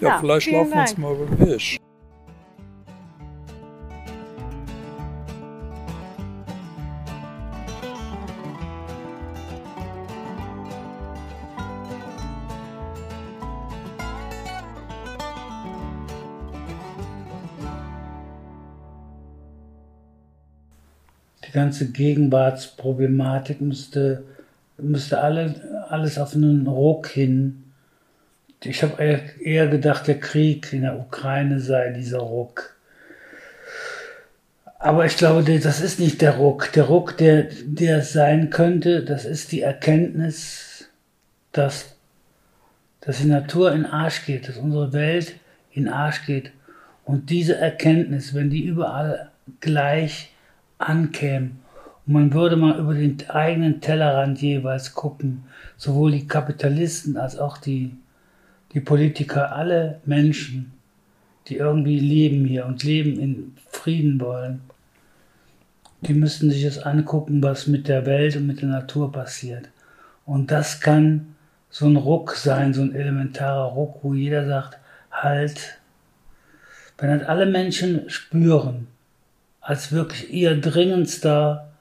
Ja, 0.00 0.08
Ja, 0.08 0.18
vielleicht 0.18 0.50
laufen 0.50 0.72
wir 0.72 0.80
uns 0.80 0.98
mal 0.98 1.14
über 1.14 1.26
den 1.26 1.48
Weg. 1.48 1.78
Die 21.46 21.52
ganze 21.52 21.90
Gegenwartsproblematik 21.92 23.60
müsste, 23.60 24.24
müsste 24.78 25.20
alle, 25.20 25.86
alles 25.88 26.18
auf 26.18 26.34
einen 26.34 26.66
Ruck 26.66 27.08
hin. 27.08 27.64
Ich 28.62 28.82
habe 28.82 29.02
eher- 29.40 29.68
gedacht, 29.68 30.06
der 30.06 30.18
Krieg 30.18 30.72
in 30.72 30.82
der 30.82 30.98
Ukraine 30.98 31.60
sei 31.60 31.90
dieser 31.90 32.18
Ruck. 32.18 32.74
Aber 34.78 35.04
ich 35.06 35.16
glaube, 35.16 35.42
das 35.58 35.80
ist 35.80 36.00
nicht 36.00 36.20
der 36.22 36.36
Ruck. 36.36 36.72
Der 36.72 36.84
Ruck, 36.84 37.16
der, 37.16 37.48
der 37.64 38.02
sein 38.02 38.50
könnte, 38.50 39.02
das 39.04 39.24
ist 39.24 39.52
die 39.52 39.62
Erkenntnis, 39.62 40.88
dass, 41.52 41.94
dass 43.00 43.18
die 43.18 43.28
Natur 43.28 43.72
in 43.72 43.86
Arsch 43.86 44.26
geht, 44.26 44.48
dass 44.48 44.56
unsere 44.56 44.92
Welt 44.92 45.34
in 45.72 45.88
Arsch 45.88 46.26
geht. 46.26 46.52
Und 47.04 47.30
diese 47.30 47.56
Erkenntnis, 47.56 48.34
wenn 48.34 48.50
die 48.50 48.64
überall 48.64 49.30
gleich 49.60 50.30
ankäme 50.78 51.50
und 52.06 52.12
man 52.12 52.32
würde 52.32 52.56
mal 52.56 52.78
über 52.78 52.94
den 52.94 53.18
eigenen 53.30 53.80
Tellerrand 53.80 54.40
jeweils 54.42 54.94
gucken, 54.94 55.44
sowohl 55.76 56.12
die 56.12 56.26
Kapitalisten 56.26 57.16
als 57.16 57.38
auch 57.38 57.58
die, 57.58 57.96
die 58.72 58.80
Politiker, 58.80 59.54
alle 59.54 60.00
Menschen, 60.04 60.72
die 61.48 61.56
irgendwie 61.56 61.98
leben 61.98 62.44
hier 62.44 62.66
und 62.66 62.82
leben 62.82 63.18
in 63.18 63.54
Frieden 63.70 64.20
wollen, 64.20 64.60
die 66.02 66.14
müssten 66.14 66.50
sich 66.50 66.64
das 66.64 66.78
angucken, 66.78 67.42
was 67.42 67.66
mit 67.66 67.88
der 67.88 68.04
Welt 68.04 68.36
und 68.36 68.46
mit 68.46 68.60
der 68.60 68.68
Natur 68.68 69.10
passiert. 69.10 69.68
Und 70.26 70.50
das 70.50 70.80
kann 70.80 71.34
so 71.70 71.86
ein 71.86 71.96
Ruck 71.96 72.32
sein, 72.36 72.74
so 72.74 72.82
ein 72.82 72.94
elementarer 72.94 73.72
Ruck, 73.72 74.00
wo 74.02 74.14
jeder 74.14 74.46
sagt, 74.46 74.78
halt, 75.10 75.80
wenn 76.98 77.18
das 77.18 77.28
alle 77.28 77.46
Menschen 77.46 78.08
spüren, 78.10 78.86
als 79.60 79.92
wirklich 79.92 80.32
ihr 80.32 80.60
dringendster 80.60 81.73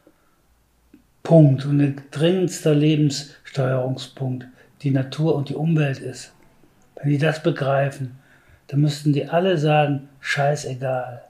Punkt 1.24 1.66
und 1.66 1.80
ihr 1.80 1.96
dringendster 2.12 2.76
Lebenssteuerungspunkt 2.76 4.46
die 4.82 4.92
Natur 4.92 5.36
und 5.36 5.48
die 5.48 5.56
Umwelt 5.56 6.00
ist. 6.00 6.34
Wenn 6.96 7.10
die 7.10 7.18
das 7.18 7.42
begreifen, 7.42 8.20
dann 8.68 8.82
müssten 8.82 9.14
die 9.14 9.28
alle 9.28 9.58
sagen, 9.58 10.10
scheißegal, 10.20 11.24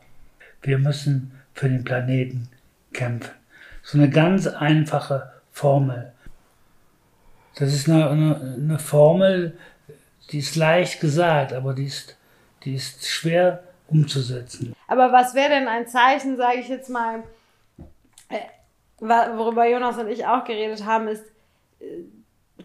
wir 0.64 0.80
müssen 0.80 1.32
für 1.54 1.70
den 1.70 1.84
Planeten 1.84 2.50
kämpfen. 2.92 3.32
So 3.84 3.98
eine 3.98 4.10
ganz 4.10 4.48
einfache 4.48 5.32
Formel. 5.52 6.12
Das 7.56 7.72
ist 7.72 7.88
eine, 7.88 8.10
eine, 8.10 8.58
eine 8.58 8.80
Formel, 8.80 9.58
die 10.32 10.40
ist 10.40 10.56
leicht 10.56 11.00
gesagt, 11.00 11.54
aber 11.54 11.74
die 11.74 11.86
ist, 11.86 12.18
die 12.64 12.74
ist 12.76 13.06
schwer 13.08 13.64
umzusetzen. 13.88 14.76
Aber 14.88 15.12
was 15.12 15.36
wäre 15.36 15.50
denn 15.50 15.68
ein 15.68 15.88
Zeichen, 15.88 16.38
sage 16.38 16.60
ich 16.60 16.70
jetzt 16.70 16.90
mal, 16.90 17.24
äh, 18.30 18.40
worüber 19.10 19.68
Jonas 19.68 19.98
und 19.98 20.08
ich 20.08 20.26
auch 20.26 20.44
geredet 20.44 20.86
haben, 20.86 21.08
ist, 21.08 21.24
äh, 21.80 22.04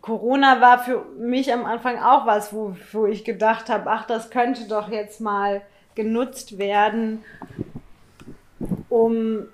Corona 0.00 0.60
war 0.60 0.78
für 0.78 1.04
mich 1.18 1.52
am 1.52 1.64
Anfang 1.64 1.98
auch 1.98 2.26
was, 2.26 2.52
wo, 2.52 2.76
wo 2.92 3.06
ich 3.06 3.24
gedacht 3.24 3.68
habe, 3.68 3.90
ach, 3.90 4.06
das 4.06 4.30
könnte 4.30 4.68
doch 4.68 4.88
jetzt 4.90 5.20
mal 5.20 5.62
genutzt 5.94 6.58
werden, 6.58 7.24
um 8.88 9.46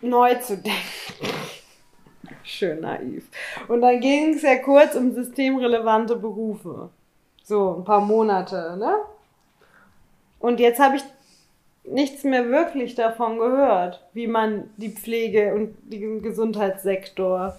neu 0.00 0.34
zu 0.36 0.56
denken. 0.56 0.78
Schön 2.42 2.80
naiv. 2.80 3.28
Und 3.68 3.80
dann 3.80 4.00
ging 4.00 4.34
es 4.34 4.42
ja 4.42 4.56
kurz 4.56 4.94
um 4.94 5.12
systemrelevante 5.12 6.16
Berufe. 6.16 6.90
So, 7.44 7.76
ein 7.78 7.84
paar 7.84 8.00
Monate, 8.00 8.76
ne? 8.78 8.96
Und 10.38 10.60
jetzt 10.60 10.80
habe 10.80 10.96
ich 10.96 11.02
nichts 11.84 12.24
mehr 12.24 12.48
wirklich 12.50 12.94
davon 12.94 13.38
gehört, 13.38 14.04
wie 14.12 14.26
man 14.26 14.70
die 14.76 14.90
Pflege 14.90 15.54
und 15.54 15.76
den 15.82 16.22
Gesundheitssektor 16.22 17.56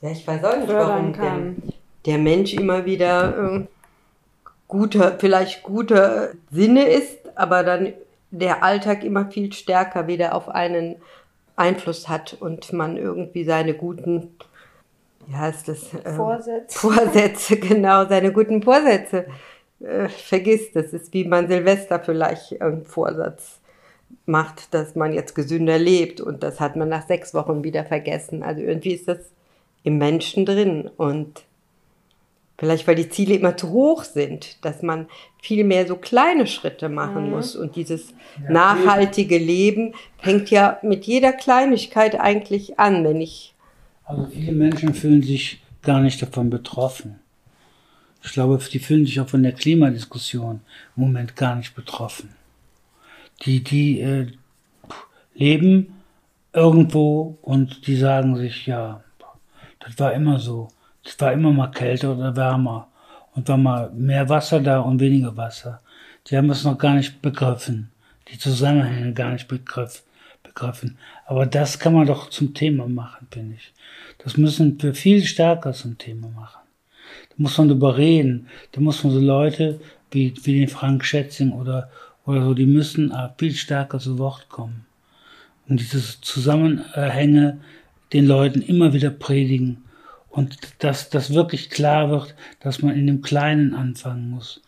Ja, 0.00 0.10
ich 0.10 0.26
weiß 0.26 0.44
auch 0.44 0.56
nicht, 0.56 0.68
warum 0.68 1.12
der, 1.12 1.54
der 2.06 2.18
Mensch 2.18 2.54
immer 2.54 2.84
wieder 2.84 3.56
äh, 3.56 3.66
guter, 4.68 5.18
vielleicht 5.18 5.62
guter 5.62 6.30
Sinne 6.50 6.84
ist, 6.84 7.18
aber 7.34 7.62
dann 7.62 7.92
der 8.30 8.62
Alltag 8.62 9.04
immer 9.04 9.30
viel 9.30 9.52
stärker 9.52 10.06
wieder 10.06 10.34
auf 10.34 10.48
einen 10.48 10.96
Einfluss 11.56 12.08
hat 12.08 12.36
und 12.40 12.72
man 12.72 12.96
irgendwie 12.96 13.44
seine 13.44 13.74
guten, 13.74 14.36
wie 15.26 15.34
heißt 15.34 15.68
das? 15.68 15.92
Ähm, 16.04 16.16
Vorsätze. 16.16 16.78
Vorsätze, 16.78 17.56
genau, 17.58 18.06
seine 18.06 18.32
guten 18.32 18.62
Vorsätze 18.62 19.26
äh, 19.80 20.08
vergisst. 20.08 20.76
Das 20.76 20.92
ist 20.92 21.12
wie 21.12 21.24
man 21.24 21.48
Silvester 21.48 22.00
vielleicht 22.00 22.60
einen 22.60 22.84
Vorsatz 22.84 23.60
macht, 24.26 24.74
dass 24.74 24.94
man 24.96 25.12
jetzt 25.12 25.34
gesünder 25.34 25.78
lebt 25.78 26.20
und 26.20 26.42
das 26.42 26.60
hat 26.60 26.76
man 26.76 26.88
nach 26.88 27.06
sechs 27.06 27.32
Wochen 27.34 27.64
wieder 27.64 27.84
vergessen. 27.84 28.42
Also 28.42 28.60
irgendwie 28.60 28.92
ist 28.92 29.08
das 29.08 29.18
im 29.82 29.98
Menschen 29.98 30.44
drin 30.46 30.90
und 30.96 31.42
Vielleicht 32.58 32.86
weil 32.86 32.94
die 32.94 33.08
Ziele 33.08 33.36
immer 33.36 33.56
zu 33.56 33.70
hoch 33.70 34.04
sind, 34.04 34.62
dass 34.66 34.82
man 34.82 35.06
viel 35.40 35.64
mehr 35.64 35.86
so 35.86 35.96
kleine 35.96 36.46
Schritte 36.46 36.90
machen 36.90 37.24
Mhm. 37.24 37.30
muss. 37.30 37.56
Und 37.56 37.74
dieses 37.74 38.12
nachhaltige 38.50 39.38
Leben 39.38 39.94
fängt 40.18 40.50
ja 40.50 40.78
mit 40.82 41.06
jeder 41.06 41.32
Kleinigkeit 41.32 42.20
eigentlich 42.20 42.78
an, 42.78 43.02
wenn 43.02 43.22
ich 43.22 43.54
Also 44.04 44.26
viele 44.26 44.52
Menschen 44.52 44.92
fühlen 44.92 45.22
sich 45.22 45.62
gar 45.80 46.00
nicht 46.02 46.20
davon 46.20 46.50
betroffen. 46.50 47.19
Ich 48.22 48.32
glaube, 48.32 48.58
die 48.58 48.78
fühlen 48.78 49.06
sich 49.06 49.20
auch 49.20 49.28
von 49.28 49.42
der 49.42 49.52
Klimadiskussion 49.52 50.60
im 50.96 51.02
Moment 51.02 51.36
gar 51.36 51.56
nicht 51.56 51.74
betroffen. 51.74 52.30
Die, 53.42 53.64
die 53.64 54.00
äh, 54.00 54.26
leben 55.34 55.94
irgendwo 56.52 57.38
und 57.42 57.86
die 57.86 57.96
sagen 57.96 58.36
sich, 58.36 58.66
ja, 58.66 59.02
das 59.80 59.98
war 59.98 60.12
immer 60.12 60.38
so. 60.38 60.68
Es 61.04 61.18
war 61.20 61.32
immer 61.32 61.50
mal 61.50 61.70
kälter 61.70 62.14
oder 62.14 62.36
wärmer. 62.36 62.88
Und 63.34 63.48
war 63.48 63.56
mal 63.56 63.90
mehr 63.92 64.28
Wasser 64.28 64.60
da 64.60 64.80
und 64.80 65.00
weniger 65.00 65.36
Wasser. 65.36 65.80
Die 66.26 66.36
haben 66.36 66.50
es 66.50 66.64
noch 66.64 66.76
gar 66.76 66.94
nicht 66.94 67.22
begriffen. 67.22 67.90
Die 68.28 68.38
Zusammenhänge 68.38 69.12
gar 69.14 69.32
nicht 69.32 69.48
begriff, 69.48 70.02
begriffen. 70.42 70.98
Aber 71.26 71.46
das 71.46 71.78
kann 71.78 71.94
man 71.94 72.06
doch 72.06 72.28
zum 72.28 72.54
Thema 72.54 72.86
machen, 72.86 73.28
finde 73.30 73.54
ich. 73.54 73.72
Das 74.18 74.36
müssen 74.36 74.80
wir 74.82 74.94
viel 74.94 75.24
stärker 75.24 75.72
zum 75.72 75.96
Thema 75.96 76.28
machen. 76.28 76.59
Muss 77.40 77.56
man 77.56 77.68
drüber 77.68 77.96
reden. 77.96 78.48
Da 78.72 78.82
muss 78.82 79.02
man 79.02 79.14
so 79.14 79.18
Leute 79.18 79.80
wie, 80.10 80.34
wie 80.42 80.60
den 80.60 80.68
Frank 80.68 81.04
Schätzing 81.04 81.52
oder, 81.52 81.90
oder 82.26 82.44
so, 82.44 82.54
die 82.54 82.66
müssen 82.66 83.12
äh, 83.12 83.30
viel 83.38 83.54
stärker 83.54 83.98
zu 83.98 84.18
Wort 84.18 84.50
kommen. 84.50 84.84
Und 85.66 85.80
diese 85.80 86.20
Zusammenhänge 86.20 87.60
den 88.12 88.26
Leuten 88.26 88.60
immer 88.60 88.92
wieder 88.92 89.08
predigen. 89.08 89.84
Und 90.28 90.58
dass 90.80 91.08
das 91.08 91.32
wirklich 91.32 91.70
klar 91.70 92.10
wird, 92.10 92.34
dass 92.60 92.82
man 92.82 92.94
in 92.94 93.06
dem 93.06 93.22
Kleinen 93.22 93.74
anfangen 93.74 94.28
muss. 94.28 94.60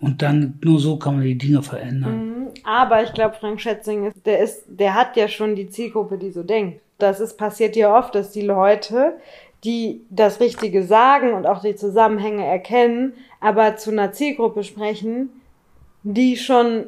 Und 0.00 0.22
dann 0.22 0.58
nur 0.64 0.78
so 0.78 0.96
kann 0.96 1.16
man 1.16 1.24
die 1.24 1.36
Dinge 1.36 1.62
verändern. 1.62 2.26
Mhm. 2.26 2.48
Aber 2.64 3.02
ich 3.02 3.12
glaube, 3.12 3.36
Frank 3.38 3.60
Schätzing, 3.60 4.06
ist, 4.06 4.24
der, 4.24 4.38
ist, 4.38 4.64
der 4.66 4.94
hat 4.94 5.16
ja 5.16 5.28
schon 5.28 5.56
die 5.56 5.68
Zielgruppe, 5.68 6.16
die 6.16 6.30
so 6.30 6.42
denkt. 6.42 6.80
Das 6.98 7.20
ist, 7.20 7.36
passiert 7.36 7.76
ja 7.76 7.96
oft, 7.96 8.14
dass 8.14 8.32
die 8.32 8.42
Leute, 8.42 9.18
die 9.64 10.02
das 10.10 10.40
Richtige 10.40 10.82
sagen 10.82 11.32
und 11.32 11.46
auch 11.46 11.60
die 11.62 11.74
Zusammenhänge 11.74 12.44
erkennen, 12.44 13.14
aber 13.40 13.76
zu 13.76 13.90
einer 13.90 14.12
Zielgruppe 14.12 14.62
sprechen, 14.64 15.30
die 16.02 16.36
schon 16.36 16.86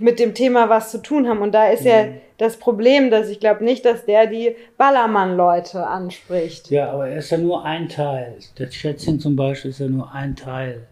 mit 0.00 0.18
dem 0.18 0.34
Thema 0.34 0.68
was 0.68 0.90
zu 0.90 1.02
tun 1.02 1.28
haben. 1.28 1.40
Und 1.40 1.52
da 1.52 1.68
ist 1.68 1.84
ja 1.84 2.08
das 2.38 2.56
Problem, 2.56 3.10
dass 3.10 3.28
ich 3.28 3.38
glaube 3.38 3.64
nicht, 3.64 3.84
dass 3.84 4.04
der 4.06 4.26
die 4.26 4.56
Ballermann-Leute 4.76 5.86
anspricht. 5.86 6.70
Ja, 6.70 6.90
aber 6.90 7.08
er 7.08 7.18
ist 7.18 7.30
ja 7.30 7.38
nur 7.38 7.64
ein 7.64 7.88
Teil. 7.88 8.36
Der 8.58 8.70
Schätzchen 8.70 9.20
zum 9.20 9.36
Beispiel 9.36 9.70
ist 9.70 9.80
ja 9.80 9.88
nur 9.88 10.12
ein 10.12 10.34
Teil. 10.34 10.86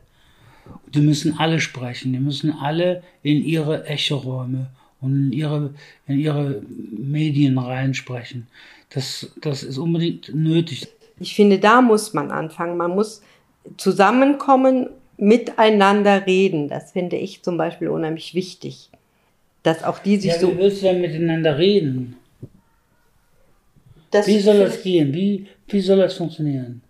Die 0.94 1.00
müssen 1.00 1.38
alle 1.38 1.58
sprechen, 1.60 2.12
die 2.12 2.20
müssen 2.20 2.52
alle 2.52 3.02
in 3.22 3.42
ihre 3.42 3.86
Echoräume 3.86 4.66
und 5.00 5.12
in 5.12 5.32
ihre, 5.32 5.74
in 6.06 6.20
ihre 6.20 6.62
Medien 6.68 7.58
reinsprechen. 7.58 8.46
Das, 8.94 9.32
das 9.40 9.62
ist 9.62 9.78
unbedingt 9.78 10.34
nötig. 10.34 10.86
Ich 11.18 11.34
finde, 11.34 11.58
da 11.58 11.80
muss 11.80 12.12
man 12.14 12.30
anfangen. 12.30 12.76
Man 12.76 12.90
muss 12.92 13.22
zusammenkommen, 13.76 14.88
miteinander 15.16 16.26
reden. 16.26 16.68
Das 16.68 16.92
finde 16.92 17.16
ich 17.16 17.42
zum 17.42 17.56
Beispiel 17.56 17.88
unheimlich 17.88 18.34
wichtig. 18.34 18.90
Dass 19.62 19.84
auch 19.84 20.00
die 20.00 20.16
sich 20.16 20.32
Ja, 20.32 20.38
so. 20.38 20.52
wie 20.52 20.58
willst 20.58 20.82
du 20.82 20.86
denn 20.86 21.00
miteinander 21.00 21.56
reden? 21.56 22.16
Das 24.10 24.26
Wie 24.26 24.40
soll 24.40 24.58
das 24.58 24.82
gehen? 24.82 25.14
Wie, 25.14 25.46
wie 25.68 25.80
soll 25.80 25.98
das 25.98 26.14
funktionieren? 26.14 26.82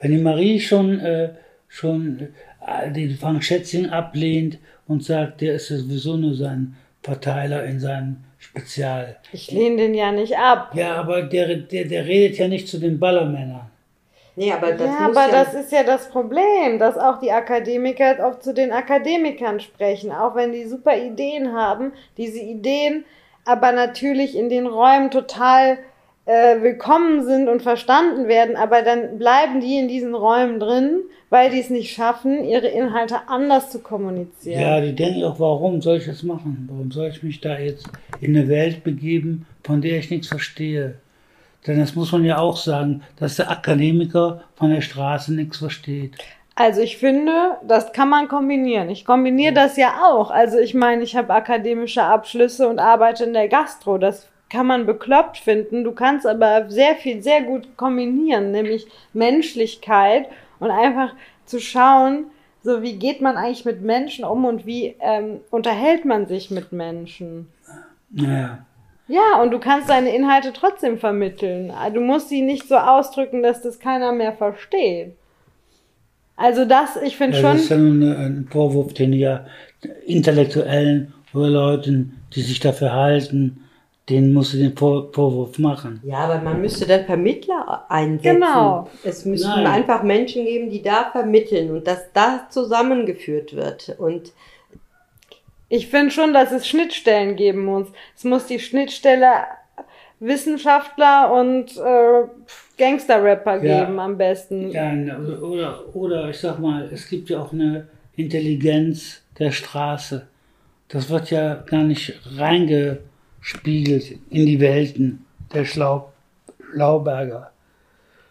Wenn 0.00 0.12
die 0.12 0.18
Marie 0.18 0.60
schon, 0.60 1.00
äh, 1.00 1.30
schon 1.68 2.28
äh, 2.66 2.90
den 2.92 3.16
Frank 3.16 3.42
Schätzing 3.42 3.86
ablehnt 3.90 4.58
und 4.86 5.04
sagt, 5.04 5.40
der 5.40 5.54
ist 5.54 5.68
sowieso 5.68 6.16
nur 6.16 6.34
sein 6.34 6.76
Verteiler 7.02 7.64
in 7.64 7.80
seinem 7.80 8.18
Spezial. 8.56 9.16
Ich 9.32 9.50
lehne 9.50 9.76
den 9.76 9.94
ja 9.94 10.12
nicht 10.12 10.38
ab. 10.38 10.70
Ja, 10.74 10.94
aber 10.96 11.22
der, 11.22 11.56
der, 11.56 11.86
der 11.86 12.06
redet 12.06 12.38
ja 12.38 12.46
nicht 12.46 12.68
zu 12.68 12.78
den 12.78 13.00
Ballermännern. 13.00 13.70
Nee, 14.36 14.52
aber 14.52 14.72
das 14.72 14.86
ja, 14.86 15.08
muss 15.08 15.16
aber 15.16 15.32
ja, 15.32 15.44
das 15.44 15.54
ist 15.54 15.72
ja 15.72 15.82
das 15.84 16.08
Problem, 16.08 16.78
dass 16.78 16.96
auch 16.96 17.20
die 17.20 17.30
Akademiker 17.30 18.26
auch 18.26 18.40
zu 18.40 18.52
den 18.52 18.72
Akademikern 18.72 19.60
sprechen, 19.60 20.10
auch 20.12 20.34
wenn 20.34 20.52
die 20.52 20.64
super 20.64 20.96
Ideen 20.96 21.52
haben, 21.52 21.92
diese 22.16 22.40
Ideen 22.40 23.04
aber 23.44 23.72
natürlich 23.72 24.36
in 24.36 24.48
den 24.48 24.66
Räumen 24.66 25.10
total 25.10 25.78
äh, 26.26 26.62
willkommen 26.62 27.24
sind 27.24 27.48
und 27.48 27.62
verstanden 27.62 28.28
werden, 28.28 28.56
aber 28.56 28.82
dann 28.82 29.18
bleiben 29.18 29.60
die 29.60 29.78
in 29.78 29.88
diesen 29.88 30.14
Räumen 30.14 30.58
drin, 30.58 31.00
weil 31.28 31.50
die 31.50 31.60
es 31.60 31.70
nicht 31.70 31.94
schaffen, 31.94 32.44
ihre 32.44 32.68
Inhalte 32.68 33.28
anders 33.28 33.70
zu 33.70 33.80
kommunizieren. 33.80 34.60
Ja, 34.60 34.80
die 34.80 34.94
denken 34.94 35.24
auch, 35.24 35.38
warum 35.38 35.82
soll 35.82 35.98
ich 35.98 36.06
das 36.06 36.22
machen? 36.22 36.68
Warum 36.70 36.90
soll 36.90 37.08
ich 37.08 37.22
mich 37.22 37.40
da 37.40 37.58
jetzt 37.58 37.88
in 38.20 38.36
eine 38.36 38.48
Welt 38.48 38.84
begeben, 38.84 39.46
von 39.62 39.82
der 39.82 39.98
ich 39.98 40.10
nichts 40.10 40.28
verstehe? 40.28 40.94
Denn 41.66 41.78
das 41.78 41.94
muss 41.94 42.12
man 42.12 42.24
ja 42.24 42.38
auch 42.38 42.56
sagen, 42.56 43.02
dass 43.18 43.36
der 43.36 43.50
Akademiker 43.50 44.42
von 44.54 44.70
der 44.70 44.82
Straße 44.82 45.32
nichts 45.34 45.58
versteht. 45.58 46.16
Also 46.56 46.82
ich 46.82 46.98
finde, 46.98 47.32
das 47.66 47.92
kann 47.92 48.08
man 48.08 48.28
kombinieren. 48.28 48.88
Ich 48.88 49.04
kombiniere 49.04 49.54
das 49.54 49.76
ja 49.76 50.02
auch. 50.06 50.30
Also 50.30 50.58
ich 50.58 50.72
meine, 50.72 51.02
ich 51.02 51.16
habe 51.16 51.34
akademische 51.34 52.02
Abschlüsse 52.02 52.68
und 52.68 52.78
arbeite 52.78 53.24
in 53.24 53.32
der 53.32 53.48
Gastro. 53.48 53.98
Das 53.98 54.28
kann 54.54 54.66
man 54.68 54.86
bekloppt 54.86 55.38
finden. 55.38 55.82
Du 55.82 55.90
kannst 55.92 56.26
aber 56.26 56.70
sehr 56.70 56.94
viel, 56.94 57.20
sehr 57.22 57.42
gut 57.42 57.76
kombinieren, 57.76 58.52
nämlich 58.52 58.86
Menschlichkeit 59.12 60.28
und 60.60 60.70
einfach 60.70 61.12
zu 61.44 61.58
schauen, 61.58 62.26
so 62.62 62.80
wie 62.80 62.94
geht 62.94 63.20
man 63.20 63.36
eigentlich 63.36 63.64
mit 63.64 63.82
Menschen 63.82 64.24
um 64.24 64.44
und 64.44 64.64
wie 64.64 64.94
ähm, 65.00 65.40
unterhält 65.50 66.04
man 66.04 66.26
sich 66.28 66.52
mit 66.52 66.72
Menschen. 66.72 67.48
Naja. 68.10 68.64
Ja, 69.08 69.42
und 69.42 69.50
du 69.50 69.58
kannst 69.58 69.90
deine 69.90 70.14
Inhalte 70.14 70.52
trotzdem 70.54 70.98
vermitteln. 70.98 71.72
Du 71.92 72.00
musst 72.00 72.28
sie 72.28 72.40
nicht 72.40 72.68
so 72.68 72.76
ausdrücken, 72.76 73.42
dass 73.42 73.60
das 73.60 73.80
keiner 73.80 74.12
mehr 74.12 74.32
versteht. 74.32 75.14
Also 76.36 76.64
das, 76.64 76.96
ich 77.02 77.16
finde 77.16 77.36
Ja, 77.36 77.42
schon. 77.42 77.52
das 77.52 77.62
ist 77.62 77.68
ja 77.70 77.76
nun 77.76 78.02
ein 78.02 78.48
Vorwurf, 78.50 78.94
den 78.94 79.12
ja 79.12 79.46
Intellektuellen 80.06 81.12
oder 81.34 81.48
Leuten, 81.48 82.20
die 82.34 82.42
sich 82.42 82.60
dafür 82.60 82.92
halten, 82.92 83.63
denen 84.08 84.32
musst 84.34 84.52
du 84.52 84.58
den 84.58 84.76
Vor 84.76 85.10
Vorwurf 85.12 85.58
machen. 85.58 86.00
ja, 86.04 86.18
aber 86.18 86.38
man 86.40 86.60
müsste 86.60 86.86
dann 86.86 87.04
Vermittler 87.06 87.86
einsetzen. 87.88 88.40
Genau. 88.40 88.88
Es 89.02 89.24
müssten 89.24 89.48
Nein. 89.48 89.66
einfach 89.66 90.02
Menschen 90.02 90.44
geben, 90.44 90.68
die 90.70 90.82
da 90.82 91.08
vermitteln 91.10 91.70
und 91.70 91.86
dass 91.86 92.12
da 92.12 92.46
zusammengeführt 92.50 93.54
wird. 93.56 93.94
Und 93.98 94.32
Ich 95.70 95.86
finde 95.88 96.10
schon, 96.10 96.34
dass 96.34 96.52
es 96.52 96.68
Schnittstellen 96.68 97.34
geben 97.36 97.64
muss. 97.64 97.86
Es 98.16 98.24
muss 98.24 98.46
die 98.46 98.60
Schnittstelle 98.60 99.30
Wissenschaftler 100.20 101.32
und 101.32 101.76
äh, 101.76 102.22
Gangster-Rapper 102.78 103.62
Ja. 103.62 103.84
geben 103.84 103.98
am 103.98 104.16
besten. 104.16 104.70
Ja, 104.70 104.92
ne, 104.92 105.18
oder, 105.40 105.82
oder 105.94 106.28
ich 106.30 106.38
sag 106.38 106.58
mal, 106.58 106.88
es 106.92 107.08
gibt 107.08 107.30
ja 107.30 107.40
auch 107.40 107.52
eine 107.52 107.88
Intelligenz 108.16 109.22
der 109.38 109.50
Straße. 109.50 110.26
Das 110.88 111.10
wird 111.10 111.30
ja 111.30 111.54
gar 111.54 111.82
nicht 111.82 112.14
reingespiegelt 113.44 114.18
in 114.30 114.46
die 114.46 114.60
Welten 114.60 115.24
der 115.52 115.64
Schlau 115.64 116.12
Schlauberger. 116.72 117.50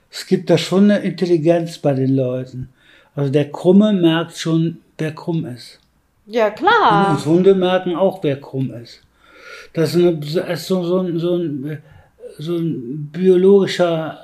Es 0.10 0.28
gibt 0.28 0.50
da 0.50 0.58
schon 0.58 0.92
eine 0.92 1.00
Intelligenz 1.00 1.78
bei 1.78 1.94
den 1.94 2.16
Leuten. 2.16 2.70
Also 3.16 3.32
der 3.32 3.52
Krumme 3.52 3.94
merkt 3.94 4.38
schon, 4.38 4.78
wer 4.98 5.14
krumm 5.14 5.46
ist. 5.46 5.80
Ja, 6.26 6.48
Und 6.48 6.56
klar. 6.56 7.12
uns 7.12 7.26
Hunde 7.26 7.56
merken 7.56 7.96
auch, 7.96 8.22
wer 8.24 8.40
krumm 8.40 8.72
ist. 8.72 9.02
Das 9.74 9.96
ist, 9.96 10.02
eine, 10.02 10.18
das 10.18 10.36
ist 10.36 10.68
so, 10.68 10.84
so, 10.84 11.00
ein, 11.00 11.20
so, 11.20 11.36
ein, 11.38 11.82
so 12.38 12.58
ein 12.58 13.10
biologischer, 13.12 14.20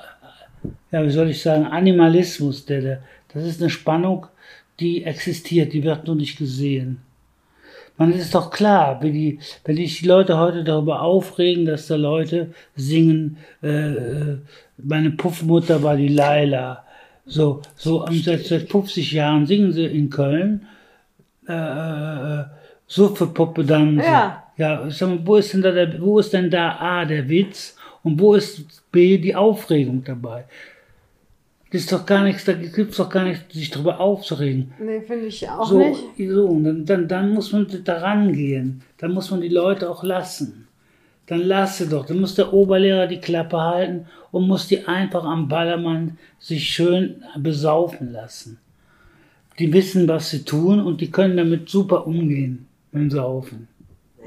ja, 0.92 1.04
wie 1.04 1.10
soll 1.10 1.30
ich 1.30 1.42
sagen, 1.42 1.66
Animalismus. 1.66 2.66
Der, 2.66 2.80
der, 2.80 3.02
das 3.32 3.44
ist 3.44 3.60
eine 3.60 3.70
Spannung, 3.70 4.26
die 4.80 5.04
existiert, 5.04 5.72
die 5.72 5.82
wird 5.82 6.06
nur 6.06 6.16
nicht 6.16 6.38
gesehen. 6.38 7.00
Man 8.00 8.14
ist 8.14 8.34
doch 8.34 8.50
klar, 8.50 8.96
wenn, 9.02 9.12
die, 9.12 9.38
wenn 9.62 9.76
sich 9.76 9.98
die 9.98 10.06
Leute 10.06 10.38
heute 10.38 10.64
darüber 10.64 11.02
aufregen, 11.02 11.66
dass 11.66 11.86
da 11.86 11.96
Leute 11.96 12.54
singen, 12.74 13.36
äh, 13.62 13.68
äh, 13.68 14.38
meine 14.78 15.10
Puffmutter 15.10 15.82
war 15.82 15.98
die 15.98 16.08
Laila. 16.08 16.82
So, 17.26 17.60
so 17.76 18.06
seit, 18.24 18.46
seit 18.46 18.70
50 18.70 19.12
Jahren 19.12 19.44
singen 19.44 19.72
sie 19.72 19.84
in 19.84 20.08
Köln 20.08 20.66
äh, 21.46 21.52
äh, 21.52 22.44
so 22.86 23.14
für 23.14 23.26
Puppe 23.26 23.64
dann. 23.64 23.98
Ja. 23.98 24.44
Ja, 24.56 24.90
sag 24.90 25.10
mal, 25.10 25.20
wo 25.26 25.36
ist 25.36 25.52
denn 25.52 25.60
da 25.60 25.70
der, 25.70 26.00
wo 26.00 26.20
ist 26.20 26.32
denn 26.32 26.50
da 26.50 26.76
A 26.80 27.04
der 27.04 27.28
Witz 27.28 27.76
und 28.02 28.18
wo 28.18 28.34
ist 28.34 28.90
B 28.90 29.18
die 29.18 29.34
Aufregung 29.34 30.02
dabei? 30.04 30.44
Das 31.72 31.82
ist 31.82 31.92
doch 31.92 32.04
gar 32.04 32.24
nichts, 32.24 32.44
da 32.44 32.52
gibt's 32.52 32.96
doch 32.96 33.08
gar 33.08 33.24
nichts, 33.24 33.54
sich 33.54 33.70
drüber 33.70 34.00
aufzuregen. 34.00 34.72
Nee, 34.80 35.02
finde 35.02 35.26
ich 35.26 35.48
auch 35.48 35.68
so, 35.68 35.78
nicht. 35.78 36.02
so, 36.16 36.46
und 36.46 36.64
dann, 36.64 36.84
dann, 36.84 37.08
dann 37.08 37.34
muss 37.34 37.52
man 37.52 37.66
da 37.84 37.98
rangehen. 37.98 38.82
Dann 38.98 39.12
muss 39.12 39.30
man 39.30 39.40
die 39.40 39.48
Leute 39.48 39.88
auch 39.88 40.02
lassen. 40.02 40.66
dann 41.30 41.42
lass 41.42 41.78
sie 41.78 41.88
doch. 41.88 42.06
Dann 42.06 42.18
muss 42.18 42.34
der 42.34 42.52
Oberlehrer 42.52 43.06
die 43.06 43.20
Klappe 43.20 43.60
halten 43.60 44.06
und 44.32 44.48
muss 44.48 44.66
die 44.66 44.84
einfach 44.88 45.22
am 45.24 45.46
Ballermann 45.46 46.18
sich 46.40 46.70
schön 46.70 47.22
besaufen 47.38 48.12
lassen. 48.12 48.58
Die 49.60 49.72
wissen, 49.72 50.08
was 50.08 50.30
sie 50.30 50.44
tun 50.44 50.80
und 50.80 51.00
die 51.00 51.10
können 51.12 51.36
damit 51.36 51.68
super 51.68 52.04
umgehen 52.04 52.66
beim 52.90 53.10
Saufen. 53.10 53.68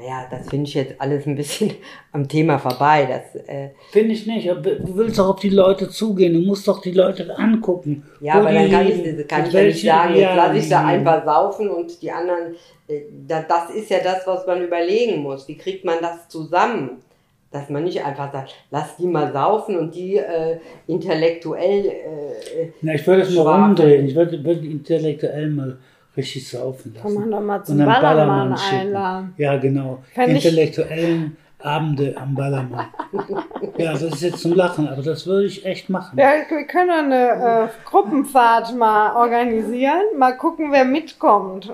Naja, 0.04 0.26
das 0.30 0.48
finde 0.48 0.68
ich 0.68 0.74
jetzt 0.74 1.00
alles 1.00 1.26
ein 1.26 1.34
bisschen 1.34 1.72
am 2.12 2.28
Thema 2.28 2.58
vorbei. 2.58 3.06
Das, 3.06 3.42
äh, 3.46 3.70
Finde 3.90 4.12
ich 4.12 4.26
nicht. 4.26 4.46
Du 4.48 4.96
willst 4.96 5.18
doch 5.18 5.30
auf 5.30 5.40
die 5.40 5.48
Leute 5.48 5.88
zugehen. 5.88 6.34
Du 6.34 6.40
musst 6.40 6.68
doch 6.68 6.80
die 6.82 6.92
Leute 6.92 7.36
angucken. 7.36 8.04
ja, 8.20 8.34
aber 8.34 8.52
dann 8.52 8.70
kann 8.70 8.86
ich, 8.86 9.28
kann 9.28 9.46
ich 9.46 9.52
ja 9.52 9.62
nicht 9.62 9.82
sagen, 9.82 10.14
jetzt 10.14 10.36
lasse 10.36 10.58
ich 10.58 10.68
leben. 10.68 10.84
einfach 10.84 11.24
saufen 11.24 11.68
und 11.70 12.02
die 12.02 12.10
anderen, 12.10 12.54
äh, 12.88 13.02
da, 13.26 13.42
das 13.42 13.70
ist 13.70 13.90
ja 13.90 13.98
das, 14.02 14.26
was 14.26 14.46
man 14.46 14.62
überlegen 14.62 15.22
muss. 15.22 15.48
Wie 15.48 15.56
kriegt 15.56 15.84
man 15.84 15.96
das 16.00 16.28
zusammen? 16.28 17.02
Dass 17.50 17.70
man 17.70 17.84
nicht 17.84 18.04
einfach 18.04 18.32
sagt, 18.32 18.52
lass 18.72 18.96
die 18.96 19.06
mal 19.06 19.32
saufen 19.32 19.78
und 19.78 19.94
die 19.94 20.16
äh, 20.16 20.58
intellektuell. 20.88 21.86
Äh, 21.86 22.68
Na, 22.82 22.94
ich 22.94 23.06
würde 23.06 23.22
es 23.22 23.32
mal 23.32 23.64
umdrehen. 23.68 24.08
Ich 24.08 24.14
würde, 24.16 24.42
würde 24.44 24.66
intellektuell 24.66 25.50
mal 25.50 25.78
richtig 26.16 26.48
saufen 26.48 26.94
lassen. 26.94 27.02
Kann 27.06 27.14
man 27.14 27.30
doch 27.30 27.40
mal 27.40 27.64
zum 27.64 27.78
Und 27.80 27.86
dann 27.86 28.02
Ballermann 28.02 28.56
schicken. 28.56 28.76
einladen. 28.80 29.34
Ja, 29.36 29.56
genau. 29.56 30.02
Fänd 30.14 30.36
ich- 30.36 30.44
Intellektuellen 30.44 31.36
Abende 31.60 32.14
am 32.18 32.34
Ballermann. 32.34 32.86
ja, 33.78 33.92
das 33.92 34.02
ist 34.02 34.20
jetzt 34.22 34.40
zum 34.40 34.52
Lachen, 34.52 34.86
aber 34.86 35.00
das 35.02 35.26
würde 35.26 35.46
ich 35.46 35.64
echt 35.64 35.88
machen. 35.88 36.18
Ja, 36.18 36.32
wir 36.48 36.66
können 36.66 36.88
doch 36.88 36.98
eine 37.16 37.64
äh, 37.64 37.68
Gruppenfahrt 37.86 38.74
mal 38.76 39.16
organisieren. 39.16 40.02
Mal 40.18 40.36
gucken, 40.36 40.70
wer 40.72 40.84
mitkommt. 40.84 41.72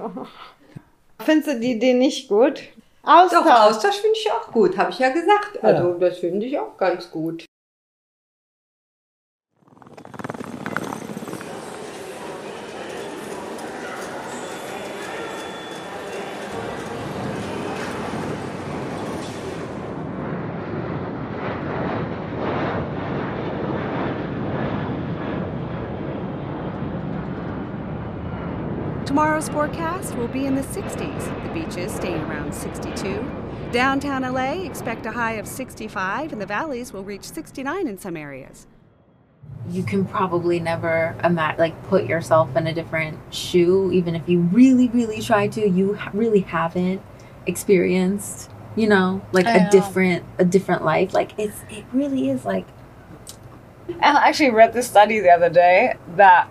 Findest 1.18 1.48
du 1.48 1.61
die 1.61 1.72
Idee 1.72 1.94
nicht 1.94 2.29
gut? 2.29 2.61
Austausch. 3.03 3.44
Doch, 3.44 3.61
Austausch 3.68 3.96
finde 3.96 4.16
ich 4.16 4.31
auch 4.31 4.53
gut, 4.53 4.79
habe 4.79 4.90
ich 4.90 4.98
ja 5.00 5.09
gesagt. 5.11 5.59
Also, 5.62 5.94
das 5.94 6.18
finde 6.18 6.46
ich 6.46 6.59
auch 6.59 6.76
ganz 6.76 7.11
gut. 7.11 7.44
Tomorrow's 29.40 29.72
forecast 29.74 30.16
will 30.16 30.29
be 30.29 30.44
in 30.44 30.55
the 30.55 30.61
60s. 30.61 31.44
The 31.44 31.55
beaches 31.55 31.92
staying 31.92 32.20
around 32.24 32.53
62. 32.55 33.24
Downtown 33.72 34.22
LA, 34.22 34.64
expect 34.66 35.07
a 35.07 35.12
high 35.12 35.33
of 35.35 35.46
65, 35.46 36.33
and 36.33 36.40
the 36.42 36.44
valleys 36.46 36.92
will 36.92 37.05
reach 37.05 37.24
69 37.24 37.88
in 37.88 37.96
some 37.96 38.18
areas. 38.18 38.66
you 39.70 39.83
can 39.83 40.05
probably 40.05 40.61
never 40.61 41.14
ima- 41.24 41.55
like 41.59 41.83
put 41.85 42.05
yourself 42.05 42.55
in 42.57 42.66
a 42.66 42.74
different 42.74 43.18
shoe 43.33 43.90
even 43.92 44.14
if 44.14 44.26
you 44.29 44.40
really 44.40 44.88
really 44.88 45.20
try 45.22 45.46
to 45.48 45.68
you 45.68 45.94
ha- 45.94 46.11
really 46.14 46.40
haven't 46.40 47.00
experienced 47.46 48.50
you 48.74 48.87
know 48.88 49.20
like 49.33 49.46
I 49.46 49.57
a 49.57 49.64
know. 49.64 49.70
different 49.70 50.24
a 50.38 50.44
different 50.44 50.83
life 50.85 51.12
like 51.14 51.33
it's 51.38 51.61
it 51.70 51.85
really 51.92 52.29
is 52.31 52.44
like 52.44 52.66
And 53.88 54.16
I 54.18 54.29
actually 54.29 54.50
read 54.50 54.72
this 54.72 54.87
study 54.88 55.20
the 55.20 55.31
other 55.31 55.50
day 55.50 55.94
that 56.16 56.48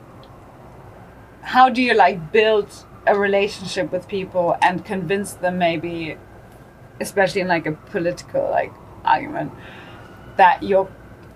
how 1.41 1.69
do 1.69 1.81
you 1.81 1.93
like 1.93 2.31
build 2.31 2.67
a 3.07 3.17
relationship 3.17 3.91
with 3.91 4.07
people 4.07 4.55
and 4.61 4.85
convince 4.85 5.33
them 5.33 5.57
maybe 5.57 6.17
especially 6.99 7.41
in 7.41 7.47
like 7.47 7.65
a 7.65 7.71
political 7.71 8.49
like 8.49 8.71
argument 9.05 9.51
that 10.37 10.61
you're 10.63 10.89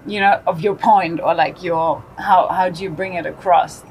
you 0.06 0.20
know 0.20 0.42
of 0.46 0.62
your 0.62 0.76
point 0.76 1.20
or 1.22 1.34
like 1.34 1.63
your 1.63 2.04
how 2.18 2.48
how 2.48 2.70
do 2.70 2.84
you 2.84 2.89
bring 2.89 3.13
it 3.13 3.26
across? 3.26 3.84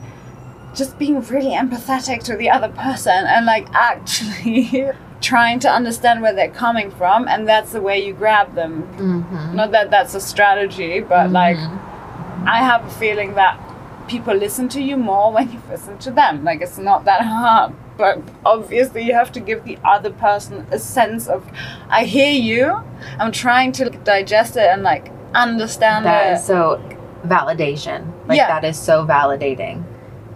Just 0.74 0.98
being 0.98 1.20
really 1.20 1.50
empathetic 1.50 2.22
to 2.24 2.36
the 2.36 2.48
other 2.48 2.68
person 2.68 3.26
and 3.26 3.44
like 3.46 3.68
actually 3.72 4.90
trying 5.20 5.60
to 5.60 5.70
understand 5.70 6.22
where 6.22 6.34
they're 6.34 6.50
coming 6.50 6.90
from 6.90 7.28
and 7.28 7.46
that's 7.46 7.72
the 7.72 7.80
way 7.80 8.04
you 8.04 8.12
grab 8.12 8.54
them. 8.54 8.82
Mm-hmm. 8.96 9.56
Not 9.56 9.70
that 9.72 9.90
that's 9.90 10.14
a 10.14 10.20
strategy 10.20 11.00
but 11.00 11.30
like 11.30 11.56
mm-hmm. 11.56 12.48
I 12.48 12.58
have 12.58 12.84
a 12.84 12.90
feeling 12.90 13.34
that 13.34 13.60
people 14.08 14.34
listen 14.34 14.68
to 14.70 14.82
you 14.82 14.96
more 14.96 15.32
when 15.32 15.50
you 15.52 15.60
listen 15.70 15.98
to 15.98 16.10
them. 16.10 16.44
Like 16.44 16.60
it's 16.60 16.78
not 16.78 17.04
that 17.04 17.22
hard, 17.22 17.72
but 17.96 18.20
obviously 18.44 19.02
you 19.04 19.14
have 19.14 19.32
to 19.32 19.40
give 19.40 19.64
the 19.64 19.78
other 19.84 20.10
person 20.10 20.66
a 20.70 20.78
sense 20.78 21.28
of, 21.28 21.44
I 21.88 22.04
hear 22.04 22.32
you. 22.32 22.82
I'm 23.18 23.32
trying 23.32 23.72
to 23.72 23.90
digest 23.90 24.56
it 24.56 24.68
and 24.68 24.82
like 24.82 25.10
understand 25.34 26.04
that 26.04 26.26
it. 26.30 26.34
is 26.34 26.44
so 26.44 26.80
validation 27.24 28.12
like 28.26 28.36
Yeah. 28.36 28.48
that 28.48 28.64
is 28.64 28.78
so 28.78 29.06
validating 29.06 29.84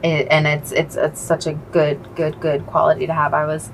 it, 0.02 0.26
and 0.30 0.46
it's 0.46 0.70
it's 0.72 0.94
it's 0.96 1.20
such 1.20 1.46
a 1.46 1.52
good 1.72 1.98
good 2.14 2.40
good 2.40 2.64
quality 2.66 3.06
to 3.06 3.12
have 3.12 3.34
i 3.34 3.44
was 3.44 3.70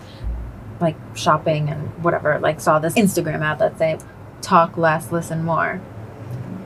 like 0.80 0.96
shopping 1.14 1.68
and 1.68 1.80
whatever 2.02 2.38
like 2.40 2.58
saw 2.60 2.78
this 2.78 2.94
instagram 2.94 3.40
ad 3.42 3.58
that 3.58 3.78
say 3.78 3.98
talk 4.40 4.76
less 4.78 5.12
listen 5.12 5.44
more 5.44 5.80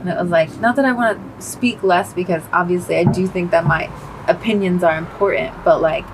and 0.07 0.17
it 0.17 0.21
was 0.21 0.31
like 0.31 0.49
not 0.59 0.75
that 0.75 0.85
i 0.85 0.91
want 0.91 1.17
to 1.39 1.41
speak 1.45 1.83
less 1.83 2.13
because 2.13 2.43
obviously 2.53 2.95
i 2.97 3.03
do 3.03 3.27
think 3.27 3.51
that 3.51 3.65
my 3.65 3.89
opinions 4.27 4.83
are 4.83 4.97
important 4.97 5.53
but 5.63 5.81
like 5.81 6.05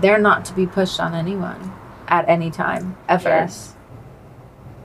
they're 0.00 0.18
not 0.18 0.44
to 0.44 0.52
be 0.54 0.66
pushed 0.66 0.98
on 1.00 1.14
anyone 1.14 1.72
at 2.08 2.28
any 2.28 2.50
time 2.50 2.96
ever 3.08 3.28
Yes. 3.28 3.72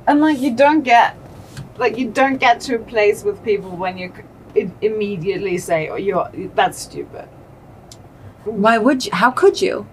And 0.08 0.20
like 0.20 0.40
you 0.40 0.54
don't 0.56 0.82
get, 0.82 1.16
like 1.78 1.98
you 1.98 2.10
don't 2.10 2.38
get 2.38 2.60
to 2.62 2.76
a 2.76 2.80
place 2.80 3.24
with 3.24 3.42
people 3.44 3.70
when 3.70 3.98
you 4.00 4.12
immediately 4.82 5.58
say, 5.60 5.90
"Oh, 5.90 5.96
you're 5.96 6.28
that's 6.56 6.80
stupid." 6.80 7.28
why 8.44 8.78
would 8.80 9.06
you 9.06 9.12
how 9.14 9.30
could 9.30 9.62
you 9.62 9.86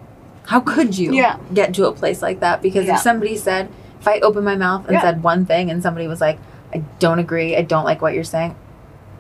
how 0.47 0.59
could 0.61 0.97
you 0.97 1.13
Yeah. 1.15 1.37
get 1.53 1.75
to 1.75 1.87
a 1.87 1.93
place 1.93 2.23
like 2.23 2.41
that 2.41 2.63
because 2.63 2.87
Yeah. 2.87 2.95
if 2.95 3.01
somebody 3.01 3.37
said 3.37 3.69
if 4.01 4.09
i 4.09 4.19
opened 4.21 4.47
my 4.47 4.57
mouth 4.57 4.85
and 4.87 4.95
Yeah. 4.95 5.03
said 5.03 5.23
one 5.23 5.45
thing 5.45 5.71
and 5.71 5.83
somebody 5.83 6.09
was 6.09 6.21
like 6.23 6.39
i 6.75 6.83
don't 6.99 7.19
agree. 7.19 7.57
I 7.57 7.63
don't 7.63 7.85
like 7.85 8.03
what 8.03 8.15
you're 8.15 8.25
saying. 8.25 8.55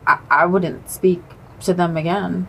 I, 0.06 0.18
I 0.30 0.46
wouldn't 0.46 0.90
speak 0.90 1.22
to 1.60 1.74
them 1.74 1.96
again. 1.96 2.48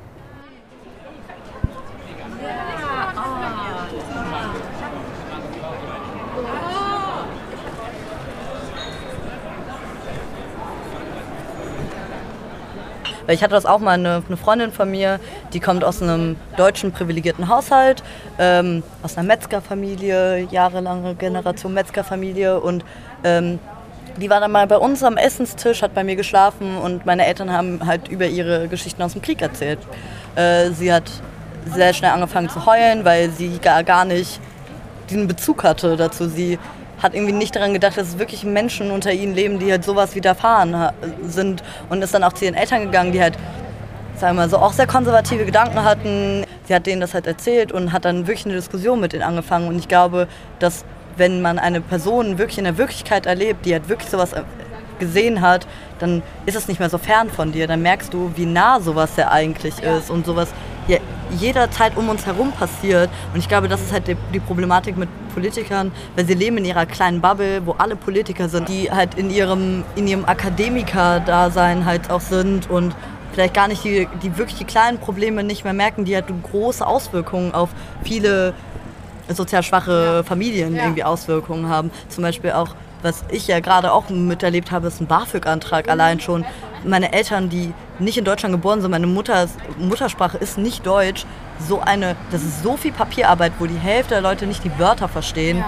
Ich 13.27 13.43
hatte 13.43 13.53
das 13.53 13.67
auch 13.67 13.77
mal, 13.77 13.91
eine, 13.91 14.23
eine 14.25 14.38
Freundin 14.38 14.71
von 14.71 14.89
mir, 14.89 15.19
die 15.53 15.59
kommt 15.59 15.83
aus 15.83 16.01
einem 16.01 16.35
deutschen 16.57 16.91
privilegierten 16.91 17.47
Haushalt, 17.47 18.01
ähm, 18.39 18.81
aus 19.03 19.17
einer 19.17 19.27
Metzgerfamilie, 19.27 20.47
jahrelange 20.49 21.13
Generation 21.13 21.75
Metzgerfamilie 21.75 22.59
und 22.59 22.83
ähm, 23.23 23.59
die 24.17 24.29
war 24.29 24.39
dann 24.39 24.51
mal 24.51 24.67
bei 24.67 24.77
uns 24.77 25.03
am 25.03 25.17
Essenstisch, 25.17 25.81
hat 25.81 25.93
bei 25.93 26.03
mir 26.03 26.15
geschlafen 26.15 26.77
und 26.77 27.05
meine 27.05 27.25
Eltern 27.25 27.51
haben 27.51 27.85
halt 27.85 28.07
über 28.07 28.27
ihre 28.27 28.67
Geschichten 28.67 29.01
aus 29.01 29.13
dem 29.13 29.21
Krieg 29.21 29.41
erzählt. 29.41 29.79
Äh, 30.35 30.71
sie 30.71 30.91
hat 30.91 31.09
sehr 31.73 31.93
schnell 31.93 32.11
angefangen 32.11 32.49
zu 32.49 32.65
heulen, 32.65 33.05
weil 33.05 33.29
sie 33.31 33.59
gar, 33.59 33.83
gar 33.83 34.05
nicht 34.05 34.39
diesen 35.09 35.27
Bezug 35.27 35.63
hatte 35.63 35.95
dazu. 35.97 36.27
Sie 36.27 36.59
hat 37.01 37.13
irgendwie 37.13 37.33
nicht 37.33 37.55
daran 37.55 37.73
gedacht, 37.73 37.97
dass 37.97 38.09
es 38.09 38.19
wirklich 38.19 38.43
Menschen 38.43 38.91
unter 38.91 39.11
ihnen 39.11 39.33
leben, 39.33 39.59
die 39.59 39.71
halt 39.71 39.83
sowas 39.83 40.15
widerfahren 40.15 40.91
sind 41.23 41.63
und 41.89 42.01
ist 42.01 42.13
dann 42.13 42.23
auch 42.23 42.33
zu 42.33 42.45
ihren 42.45 42.55
Eltern 42.55 42.83
gegangen, 42.83 43.11
die 43.11 43.21
halt, 43.21 43.37
sagen 44.15 44.35
wir 44.35 44.43
mal 44.43 44.49
so, 44.49 44.57
auch 44.57 44.73
sehr 44.73 44.87
konservative 44.87 45.45
Gedanken 45.45 45.83
hatten. 45.83 46.45
Sie 46.65 46.75
hat 46.75 46.85
denen 46.85 47.01
das 47.01 47.13
halt 47.13 47.25
erzählt 47.25 47.71
und 47.71 47.93
hat 47.93 48.05
dann 48.05 48.27
wirklich 48.27 48.45
eine 48.45 48.55
Diskussion 48.55 48.99
mit 48.99 49.13
denen 49.13 49.23
angefangen 49.23 49.67
und 49.67 49.77
ich 49.77 49.87
glaube, 49.87 50.27
dass 50.59 50.83
wenn 51.19 51.41
man 51.41 51.60
eine 51.60 51.82
Person 51.82 52.38
wirklich 52.38 52.58
in 52.58 52.63
der 52.63 52.77
Wirklichkeit 52.77 53.25
erlebt, 53.25 53.65
die 53.65 53.73
halt 53.73 53.89
wirklich 53.89 54.10
sowas 54.10 54.34
äh, 54.34 54.43
gesehen 54.99 55.41
hat, 55.41 55.67
dann 55.99 56.21
ist 56.45 56.55
es 56.55 56.67
nicht 56.67 56.79
mehr 56.79 56.89
so 56.89 56.97
fern 56.97 57.29
von 57.29 57.51
dir. 57.51 57.67
Dann 57.67 57.82
merkst 57.82 58.13
du, 58.13 58.32
wie 58.36 58.45
nah 58.45 58.79
sowas 58.79 59.12
ja 59.17 59.29
eigentlich 59.29 59.79
ist 59.82 60.10
und 60.10 60.25
sowas 60.25 60.49
ja 60.88 60.97
jederzeit 61.38 61.95
um 61.95 62.10
uns 62.10 62.25
herum 62.25 62.51
passiert. 62.51 63.10
Und 63.34 63.39
ich 63.39 63.47
glaube, 63.47 63.67
das 63.67 63.82
ist 63.82 63.93
halt 63.93 64.08
die, 64.08 64.17
die 64.34 64.39
Problematik 64.39 64.97
mit 64.97 65.10
Politikern, 65.34 65.91
weil 66.15 66.25
sie 66.25 66.34
leben 66.34 66.58
in 66.58 66.65
ihrer 66.65 66.86
kleinen 66.86 67.21
Bubble, 67.21 67.65
wo 67.65 67.73
alle 67.73 67.95
Politiker 67.95 68.49
sind, 68.49 68.67
die 68.67 68.91
halt 68.91 69.15
in 69.15 69.29
ihrem, 69.29 69.84
in 69.95 70.08
ihrem 70.08 70.25
Akademiker-Dasein 70.25 71.86
halt 71.86 72.10
auch 72.10 72.21
sind 72.21 72.69
und 72.69 72.95
vielleicht 73.32 73.53
gar 73.53 73.67
nicht 73.67 73.84
die, 73.84 74.08
die 74.23 74.38
wirklich 74.38 74.58
die 74.58 74.65
kleinen 74.65 74.97
Probleme 74.97 75.43
nicht 75.43 75.63
mehr 75.63 75.73
merken, 75.73 76.03
die 76.03 76.15
halt 76.15 76.25
große 76.51 76.86
Auswirkungen 76.86 77.53
auf 77.53 77.69
viele 78.03 78.53
sozial 79.35 79.63
schwache 79.63 80.23
Familien 80.23 80.75
irgendwie 80.75 81.03
Auswirkungen 81.03 81.69
haben. 81.69 81.91
Zum 82.09 82.23
Beispiel 82.23 82.51
auch, 82.51 82.75
was 83.01 83.23
ich 83.31 83.47
ja 83.47 83.59
gerade 83.59 83.91
auch 83.93 84.09
miterlebt 84.09 84.71
habe, 84.71 84.87
ist 84.87 85.01
ein 85.01 85.07
BAföG-Antrag 85.07 85.89
allein 85.89 86.19
schon. 86.19 86.45
Meine 86.83 87.13
Eltern, 87.13 87.49
die 87.49 87.73
nicht 87.99 88.17
in 88.17 88.25
Deutschland 88.25 88.53
geboren 88.53 88.81
sind, 88.81 88.91
meine 88.91 89.07
Mutter, 89.07 89.47
Muttersprache 89.77 90.37
ist 90.37 90.57
nicht 90.57 90.85
Deutsch, 90.85 91.25
so 91.67 91.81
eine, 91.81 92.15
das 92.31 92.41
ist 92.41 92.63
so 92.63 92.77
viel 92.77 92.91
Papierarbeit, 92.91 93.53
wo 93.59 93.65
die 93.65 93.77
Hälfte 93.77 94.15
der 94.15 94.21
Leute 94.21 94.47
nicht 94.47 94.63
die 94.63 94.79
Wörter 94.79 95.07
verstehen. 95.07 95.63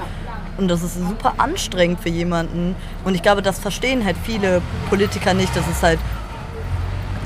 Und 0.58 0.68
das 0.68 0.84
ist 0.84 0.96
super 0.96 1.34
anstrengend 1.38 2.02
für 2.02 2.10
jemanden. 2.10 2.76
Und 3.04 3.16
ich 3.16 3.22
glaube, 3.22 3.42
das 3.42 3.60
verstehen 3.60 4.06
halt 4.06 4.18
viele 4.24 4.62
Politiker 4.90 5.34
nicht, 5.34 5.56
dass 5.56 5.68
es 5.68 5.82
halt, 5.82 6.00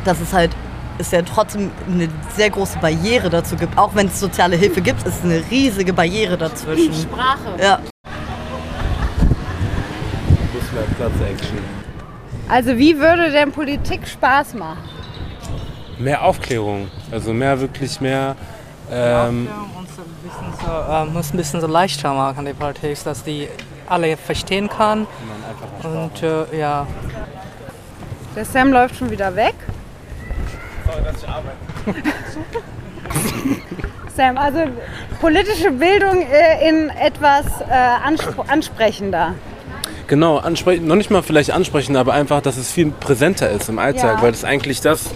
dass 0.03 0.21
es 0.21 0.31
halt 0.31 0.51
es 0.97 1.11
ja 1.11 1.21
trotzdem 1.21 1.71
eine 1.87 2.07
sehr 2.35 2.49
große 2.49 2.79
Barriere 2.79 3.29
dazu 3.29 3.55
gibt. 3.55 3.77
Auch 3.77 3.93
wenn 3.95 4.07
es 4.07 4.19
soziale 4.19 4.55
Hilfe 4.55 4.81
gibt, 4.81 5.05
ist 5.05 5.17
es 5.19 5.23
eine 5.23 5.43
riesige 5.51 5.93
Barriere 5.93 6.37
dazwischen. 6.37 6.91
Die 6.91 7.01
Sprache. 7.01 7.61
Ja. 7.61 7.79
Fußballplatz-Action. 10.53 11.59
Also 12.47 12.77
wie 12.77 12.97
würde 12.97 13.31
denn 13.31 13.51
Politik 13.51 14.07
Spaß 14.07 14.53
machen? 14.53 14.77
Mehr 15.97 16.23
Aufklärung, 16.23 16.89
also 17.11 17.33
mehr 17.33 17.59
wirklich 17.59 17.99
mehr. 18.01 18.35
Ähm, 18.91 19.47
So, 20.61 20.91
äh, 20.91 21.05
muss 21.05 21.33
ein 21.33 21.37
bisschen 21.37 21.61
so 21.61 21.67
leichter 21.67 22.13
machen, 22.13 22.45
die 22.45 22.53
Politik, 22.53 23.03
dass 23.03 23.23
die 23.23 23.47
alle 23.87 24.17
verstehen 24.17 24.69
kann. 24.69 25.07
Und 25.83 26.21
äh, 26.23 26.57
ja. 26.59 26.85
Der 28.35 28.45
Sam 28.45 28.71
läuft 28.73 28.97
schon 28.97 29.09
wieder 29.09 29.35
weg. 29.35 29.55
Sam, 34.15 34.37
also 34.37 34.59
politische 35.19 35.71
Bildung 35.71 36.21
äh, 36.21 36.69
in 36.69 36.89
etwas 36.89 37.45
äh, 37.69 37.73
anspr 37.73 38.45
ansprechender. 38.47 39.33
Genau, 40.07 40.37
ansprechen, 40.37 40.87
noch 40.87 40.95
nicht 40.95 41.09
mal 41.09 41.23
vielleicht 41.23 41.51
ansprechen, 41.51 41.97
aber 41.97 42.13
einfach, 42.13 42.41
dass 42.41 42.57
es 42.57 42.71
viel 42.71 42.91
präsenter 42.91 43.49
ist 43.49 43.69
im 43.69 43.79
Alltag, 43.79 44.17
Ja. 44.17 44.21
weil 44.21 44.31
das 44.31 44.39
ist 44.41 44.45
eigentlich 44.45 44.81
das, 44.81 45.09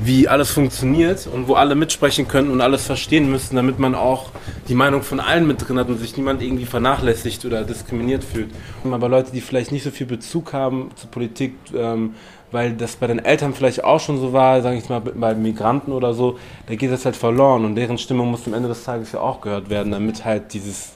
wie 0.00 0.26
alles 0.28 0.50
funktioniert 0.50 1.26
und 1.26 1.48
wo 1.48 1.54
alle 1.54 1.74
mitsprechen 1.76 2.28
können 2.28 2.50
und 2.50 2.60
alles 2.60 2.84
verstehen 2.86 3.30
müssen, 3.30 3.56
damit 3.56 3.78
man 3.78 3.94
auch 3.94 4.30
die 4.68 4.74
Meinung 4.74 5.02
von 5.02 5.20
allen 5.20 5.46
mit 5.46 5.66
drin 5.66 5.78
hat 5.78 5.88
und 5.88 5.98
sich 5.98 6.16
niemand 6.16 6.42
irgendwie 6.42 6.66
vernachlässigt 6.66 7.44
oder 7.44 7.64
diskriminiert 7.64 8.24
fühlt. 8.24 8.50
Aber 8.84 9.08
Leute, 9.08 9.30
die 9.32 9.40
vielleicht 9.40 9.72
nicht 9.72 9.84
so 9.84 9.90
viel 9.90 10.06
Bezug 10.06 10.52
haben 10.52 10.90
zur 10.96 11.10
Politik, 11.10 11.54
ähm, 11.74 12.14
weil 12.56 12.72
das 12.72 12.96
bei 12.96 13.06
den 13.06 13.24
Eltern 13.24 13.54
vielleicht 13.54 13.84
auch 13.84 14.00
schon 14.00 14.18
so 14.18 14.32
war, 14.32 14.62
sage 14.62 14.78
ich 14.78 14.88
mal, 14.88 15.00
bei 15.00 15.34
Migranten 15.34 15.92
oder 15.92 16.14
so, 16.14 16.38
da 16.66 16.74
geht 16.74 16.90
das 16.90 17.04
halt 17.04 17.14
verloren 17.14 17.64
und 17.64 17.76
deren 17.76 17.98
Stimme 17.98 18.22
muss 18.24 18.46
am 18.46 18.54
Ende 18.54 18.68
des 18.68 18.82
Tages 18.82 19.12
ja 19.12 19.20
auch 19.20 19.40
gehört 19.40 19.70
werden, 19.70 19.92
damit 19.92 20.24
halt 20.24 20.52
dieses 20.54 20.94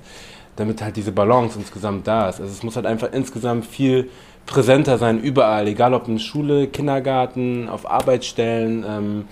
damit 0.57 0.83
halt 0.83 0.97
diese 0.97 1.13
Balance 1.13 1.59
insgesamt 1.59 2.07
da 2.07 2.29
ist. 2.29 2.41
Also 2.41 2.53
es 2.53 2.63
muss 2.63 2.77
halt 2.77 2.85
einfach 2.85 3.13
insgesamt 3.13 3.65
viel 3.65 4.11
präsenter 4.45 4.99
sein, 4.99 5.21
überall, 5.21 5.69
egal 5.69 5.95
ob 5.95 6.09
in 6.09 6.19
Schule, 6.19 6.67
Kindergarten, 6.67 7.69
auf 7.69 7.89
Arbeitsstellen, 7.89 8.85
ähm, 8.87 9.25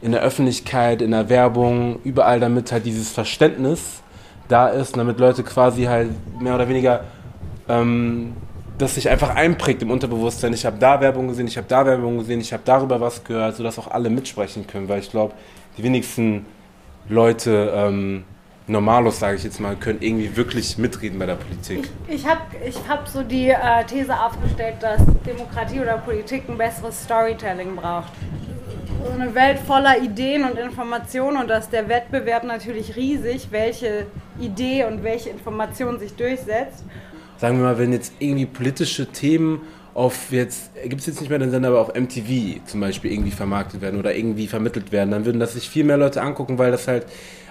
in 0.00 0.12
der 0.12 0.22
Öffentlichkeit, 0.22 1.02
in 1.02 1.10
der 1.10 1.28
Werbung, 1.28 2.00
überall, 2.04 2.40
damit 2.40 2.72
halt 2.72 2.86
dieses 2.86 3.10
Verständnis 3.10 4.02
da 4.48 4.68
ist 4.68 4.96
damit 4.96 5.18
Leute 5.18 5.42
quasi 5.42 5.84
halt 5.84 6.10
mehr 6.40 6.54
oder 6.54 6.68
weniger 6.68 7.04
ähm, 7.68 8.34
das 8.78 8.94
sich 8.94 9.08
einfach 9.08 9.34
einprägt 9.34 9.82
im 9.82 9.90
Unterbewusstsein. 9.90 10.52
Ich 10.52 10.66
habe 10.66 10.78
da 10.78 11.00
Werbung 11.00 11.28
gesehen, 11.28 11.46
ich 11.46 11.56
habe 11.56 11.66
da 11.68 11.86
Werbung 11.86 12.18
gesehen, 12.18 12.40
ich 12.40 12.52
habe 12.52 12.62
darüber 12.64 13.00
was 13.00 13.24
gehört, 13.24 13.56
sodass 13.56 13.78
auch 13.78 13.90
alle 13.90 14.10
mitsprechen 14.10 14.66
können, 14.66 14.88
weil 14.88 15.00
ich 15.00 15.10
glaube, 15.10 15.34
die 15.78 15.82
wenigsten 15.82 16.46
Leute, 17.08 17.72
ähm, 17.74 18.24
Normalos, 18.68 19.20
sage 19.20 19.36
ich 19.36 19.44
jetzt 19.44 19.60
mal, 19.60 19.76
können 19.76 20.00
irgendwie 20.02 20.36
wirklich 20.36 20.76
mitreden 20.76 21.20
bei 21.20 21.26
der 21.26 21.36
Politik. 21.36 21.88
Ich 22.08 22.26
habe 22.26 22.40
ich 22.66 22.76
hab 22.88 23.06
so 23.06 23.22
die 23.22 23.50
äh, 23.50 23.84
These 23.86 24.12
aufgestellt, 24.12 24.76
dass 24.80 25.00
Demokratie 25.24 25.78
oder 25.78 25.98
Politik 25.98 26.48
ein 26.48 26.58
besseres 26.58 27.04
Storytelling 27.04 27.76
braucht. 27.76 28.10
So 29.04 29.12
eine 29.12 29.32
Welt 29.36 29.60
voller 29.60 30.02
Ideen 30.02 30.42
und 30.42 30.58
Informationen 30.58 31.36
und 31.36 31.48
dass 31.48 31.70
der 31.70 31.88
Wettbewerb 31.88 32.42
natürlich 32.42 32.96
riesig, 32.96 33.48
welche 33.52 34.06
Idee 34.40 34.84
und 34.84 35.04
welche 35.04 35.30
Information 35.30 36.00
sich 36.00 36.16
durchsetzt. 36.16 36.82
Sagen 37.38 37.58
wir 37.58 37.64
mal, 37.64 37.78
wenn 37.78 37.92
jetzt 37.92 38.12
irgendwie 38.18 38.46
politische 38.46 39.06
Themen 39.06 39.60
auf 39.94 40.30
jetzt, 40.30 40.70
gibt 40.84 41.00
es 41.00 41.06
jetzt 41.06 41.20
nicht 41.20 41.30
mehr 41.30 41.38
den 41.38 41.50
Sender, 41.50 41.68
aber 41.68 41.80
auf 41.80 41.94
MTV 41.94 42.60
zum 42.66 42.80
Beispiel 42.80 43.12
irgendwie 43.12 43.30
vermarktet 43.30 43.80
werden 43.80 43.98
oder 43.98 44.14
irgendwie 44.14 44.46
vermittelt 44.46 44.92
werden, 44.92 45.10
dann 45.10 45.24
würden 45.24 45.40
das 45.40 45.54
sich 45.54 45.68
viel 45.70 45.84
mehr 45.84 45.96
Leute 45.96 46.20
angucken, 46.20 46.58
weil 46.58 46.70
das 46.70 46.86
halt 46.86 47.06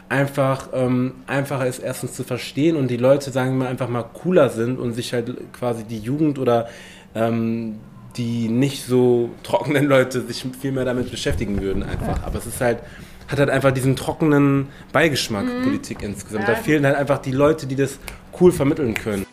einfach 0.10 0.70
ähm, 0.74 1.14
einfacher 1.26 1.66
ist, 1.66 1.80
erstens 1.80 2.14
zu 2.14 2.24
verstehen 2.24 2.76
und 2.76 2.90
die 2.90 2.98
Leute, 2.98 3.32
sagen 3.32 3.52
wir 3.52 3.66
mal, 3.66 3.68
einfach 3.68 3.90
mal 3.90 4.04
cooler 4.04 4.50
sind 4.50 4.78
und 4.78 4.94
sich 4.94 5.14
halt 5.14 5.36
quasi 5.54 5.84
die 5.84 5.98
Jugend 5.98 6.38
oder 6.38 6.68
ähm, 7.16 7.80
die 8.18 8.48
nicht 8.48 8.86
so 8.86 9.32
trockenen 9.44 9.88
Leute 9.88 10.22
sich 10.22 10.46
viel 10.60 10.72
mehr 10.72 10.86
damit 10.86 11.10
beschäftigen 11.10 11.62
würden 11.62 11.82
einfach. 11.84 12.24
Aber 12.24 12.38
es 12.38 12.46
ist 12.46 12.62
halt, 12.62 12.80
hat 13.28 13.40
halt 13.40 13.50
einfach 13.50 13.72
diesen 13.72 13.96
trockenen 13.96 14.68
Beigeschmack, 14.94 15.46
Mhm. 15.46 15.64
Politik 15.64 16.04
insgesamt. 16.04 16.48
Ja. 16.48 16.54
Da 16.54 16.60
fehlen 16.62 16.86
halt 16.86 16.96
einfach 16.96 17.18
die 17.18 17.32
Leute, 17.32 17.66
die 17.66 17.76
das 17.76 17.98
cool 18.40 18.52
vermitteln 18.52 18.94
können. 18.94 19.26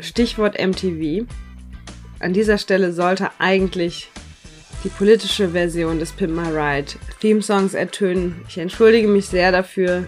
Stichwort 0.00 0.58
MTV. 0.58 1.26
An 2.20 2.32
dieser 2.32 2.58
Stelle 2.58 2.92
sollte 2.92 3.30
eigentlich 3.38 4.10
die 4.84 4.88
politische 4.88 5.50
Version 5.50 5.98
des 5.98 6.12
Pimp 6.12 6.34
My 6.34 6.48
Ride 6.48 6.92
Theme-Songs 7.20 7.74
ertönen. 7.74 8.42
Ich 8.48 8.58
entschuldige 8.58 9.08
mich 9.08 9.26
sehr 9.26 9.52
dafür. 9.52 10.06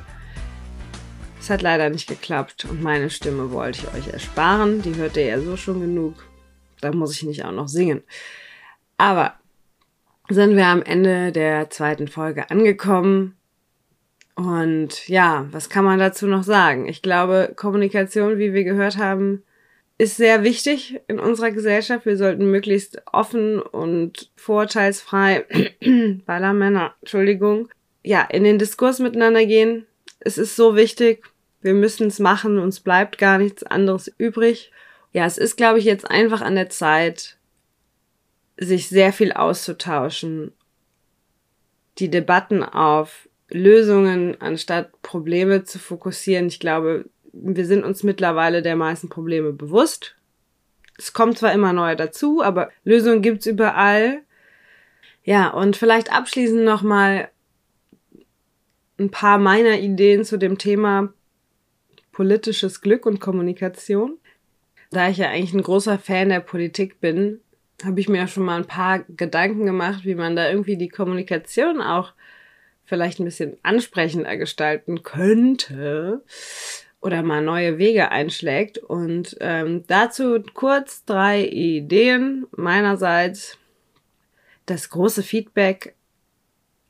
Es 1.41 1.51
hat 1.51 1.63
leider 1.63 1.91
nicht 1.91 2.09
geklappt 2.09 2.65
und 2.65 2.83
meine 2.83 3.11
Stimme 3.11 3.51
wollte 3.51 3.81
ich 3.81 3.95
euch 3.95 4.13
ersparen. 4.13 4.83
Die 4.83 4.97
hört 4.97 5.17
ihr 5.17 5.27
ja 5.27 5.41
so 5.41 5.57
schon 5.57 5.81
genug. 5.81 6.15
Da 6.81 6.93
muss 6.93 7.15
ich 7.15 7.23
nicht 7.23 7.45
auch 7.45 7.53
noch 7.53 7.69
singen. 7.69 8.03
Aber 8.97 9.35
sind 10.29 10.57
wir 10.57 10.67
am 10.67 10.83
Ende 10.83 11.33
der 11.33 11.71
zweiten 11.71 12.09
Folge 12.09 12.51
angekommen. 12.51 13.37
Und 14.35 15.09
ja, 15.09 15.47
was 15.53 15.69
kann 15.69 15.85
man 15.85 15.99
dazu 15.99 16.27
noch 16.27 16.43
sagen? 16.43 16.89
Ich 16.89 17.03
glaube, 17.03 17.53
Kommunikation, 17.55 18.39
wie 18.39 18.53
wir 18.53 18.65
gehört 18.65 18.97
haben, 18.97 19.43
ist 19.97 20.17
sehr 20.17 20.43
wichtig 20.43 21.01
in 21.07 21.21
unserer 21.21 21.51
Gesellschaft. 21.53 22.07
Wir 22.07 22.17
sollten 22.17 22.51
möglichst 22.51 23.03
offen 23.13 23.61
und 23.61 24.31
vorurteilsfrei, 24.37 25.47
Ballermänner, 26.27 26.95
Entschuldigung, 27.01 27.69
ja, 28.03 28.23
in 28.23 28.45
den 28.45 28.59
Diskurs 28.59 28.99
miteinander 28.99 29.47
gehen. 29.47 29.87
Es 30.21 30.37
ist 30.37 30.57
so 30.57 30.77
wichtig. 30.77 31.25
Wir 31.61 31.75
müssen 31.75 32.09
es 32.09 32.19
machen. 32.19 32.59
Uns 32.59 32.81
bleibt 32.81 33.19
gar 33.19 33.39
nichts 33.39 33.63
anderes 33.63 34.13
übrig. 34.19 34.73
Ja, 35.13 35.27
es 35.27 35.39
ist, 35.39 35.57
glaube 35.57 35.79
ich, 35.79 35.85
jetzt 35.85 36.11
einfach 36.11 36.43
an 36.43 36.57
der 36.57 36.69
Zeit, 36.69 37.39
sich 38.59 38.89
sehr 38.89 39.13
viel 39.13 39.33
auszutauschen. 39.33 40.53
Die 41.99 42.11
Debatten 42.11 42.63
auf 42.65 43.29
Lösungen 43.49 44.41
anstatt 44.41 45.01
Probleme 45.03 45.65
zu 45.65 45.79
fokussieren. 45.79 46.49
Ich 46.49 46.59
glaube, 46.59 47.05
wir 47.35 47.67
sind 47.67 47.85
uns 47.85 48.03
mittlerweile 48.03 48.63
der 48.63 48.77
meisten 48.77 49.09
Probleme 49.09 49.53
bewusst. 49.53 50.17
Es 50.97 51.13
kommt 51.13 51.39
zwar 51.39 51.53
immer 51.53 51.73
neue 51.73 51.97
dazu, 51.97 52.43
aber 52.43 52.71
Lösungen 52.85 53.23
gibt's 53.23 53.47
überall. 53.47 54.23
Ja, 55.25 55.51
und 55.51 55.77
vielleicht 55.77 56.13
abschließend 56.13 56.65
nochmal 56.65 57.29
ein 58.99 59.11
paar 59.11 59.39
meiner 59.39 59.79
Ideen 59.81 60.25
zu 60.25 60.37
dem 60.37 60.59
Thema 60.59 61.13
politisches 62.13 62.81
Glück 62.81 63.07
und 63.07 63.21
Kommunikation. 63.21 64.19
Da 64.91 65.09
ich 65.09 65.17
ja 65.17 65.29
eigentlich 65.29 65.55
ein 65.55 65.63
großer 65.63 65.99
Fan 65.99 66.29
der 66.29 66.41
Politik 66.41 67.01
bin, 67.01 67.41
habe 67.85 67.99
ich 67.99 68.09
mir 68.09 68.29
schon 68.29 68.45
mal 68.45 68.57
ein 68.57 68.67
paar 68.67 69.01
Gedanken 69.09 69.67
gemacht, 69.67 70.05
wie 70.05 70.15
man 70.15 70.37
da 70.37 70.49
irgendwie 70.49 70.77
die 70.77 70.89
Kommunikation 70.89 71.83
auch 71.83 72.13
vielleicht 72.85 73.19
ein 73.19 73.25
bisschen 73.25 73.57
ansprechender 73.65 74.37
gestalten 74.37 75.03
könnte 75.03 76.23
oder 77.05 77.23
mal 77.23 77.43
neue 77.43 77.77
Wege 77.77 78.11
einschlägt. 78.11 78.79
Und 78.79 79.37
ähm, 79.41 79.85
dazu 79.87 80.43
kurz 80.55 81.05
drei 81.05 81.45
Ideen 81.45 82.47
meinerseits. 82.57 83.59
Das 84.67 84.89
große 84.89 85.23
Feedback, 85.23 85.95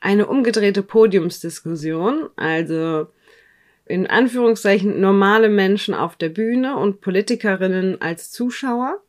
eine 0.00 0.28
umgedrehte 0.28 0.84
Podiumsdiskussion, 0.84 2.30
also 2.36 3.08
in 3.86 4.06
Anführungszeichen 4.06 5.00
normale 5.00 5.48
Menschen 5.48 5.92
auf 5.92 6.14
der 6.14 6.28
Bühne 6.28 6.76
und 6.76 7.00
Politikerinnen 7.00 8.00
als 8.00 8.30
Zuschauer. 8.30 9.02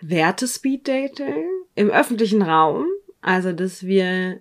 Werte-Speed-Dating 0.00 1.44
im 1.74 1.90
öffentlichen 1.90 2.40
Raum, 2.40 2.86
also 3.20 3.52
dass 3.52 3.84
wir 3.84 4.40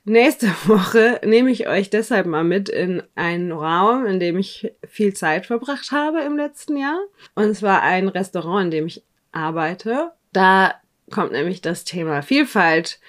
nächste 0.05 0.49
Woche 0.67 1.21
nehme 1.25 1.51
ich 1.51 1.69
euch 1.69 1.89
deshalb 1.91 2.27
mal 2.27 2.45
mit 2.45 2.69
in 2.69 3.03
einen 3.15 3.53
Raum, 3.53 4.07
in 4.07 4.21
dem 4.21 4.39
ich 4.39 4.73
viel 4.89 5.15
Zeit 5.15 5.47
verbracht 5.47 5.93
habe 5.93 6.21
im 6.21 6.37
letzten 6.37 6.77
Jahr. 6.77 6.99
Und 7.35 7.55
zwar 7.57 7.83
ein 7.83 8.09
Restaurant, 8.09 8.67
in 8.67 8.71
dem 8.71 8.87
ich 8.87 9.03
arbeite. 9.33 10.11
Da 10.33 10.75
kommt 11.11 11.33
nämlich 11.33 11.61
das 11.61 11.85
Thema 11.85 12.23
Vielfalt, 12.23 13.01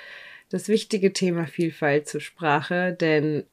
das 0.49 0.68
wichtige 0.68 1.14
Thema 1.14 1.47
Vielfalt 1.47 2.08
zur 2.08 2.22
Sprache, 2.22 2.93
denn 2.93 3.45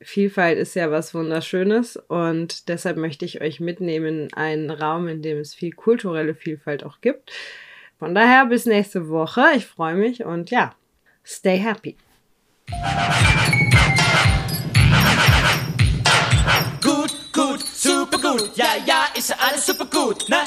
Vielfalt 0.00 0.58
ist 0.58 0.74
ja 0.74 0.90
was 0.90 1.14
Wunderschönes 1.14 1.96
und 1.96 2.68
deshalb 2.68 2.96
möchte 2.96 3.24
ich 3.24 3.40
euch 3.40 3.60
mitnehmen 3.60 4.24
in 4.24 4.34
einen 4.34 4.70
Raum, 4.70 5.08
in 5.08 5.22
dem 5.22 5.38
es 5.38 5.54
viel 5.54 5.72
kulturelle 5.72 6.34
Vielfalt 6.34 6.84
auch 6.84 7.00
gibt. 7.00 7.32
Von 7.98 8.14
daher 8.14 8.46
bis 8.46 8.66
nächste 8.66 9.08
Woche. 9.08 9.44
Ich 9.56 9.66
freue 9.66 9.94
mich 9.94 10.24
und 10.24 10.50
ja, 10.50 10.74
stay 11.24 11.58
happy. 11.58 11.96
Gut, 16.82 17.14
gut, 17.32 17.60
super 17.60 18.18
gut. 18.18 18.56
Ja, 18.56 18.74
ja, 18.84 19.04
ist 19.16 19.32
alles 19.40 19.66
super 19.66 19.86
gut, 19.86 20.28
ne? 20.28 20.38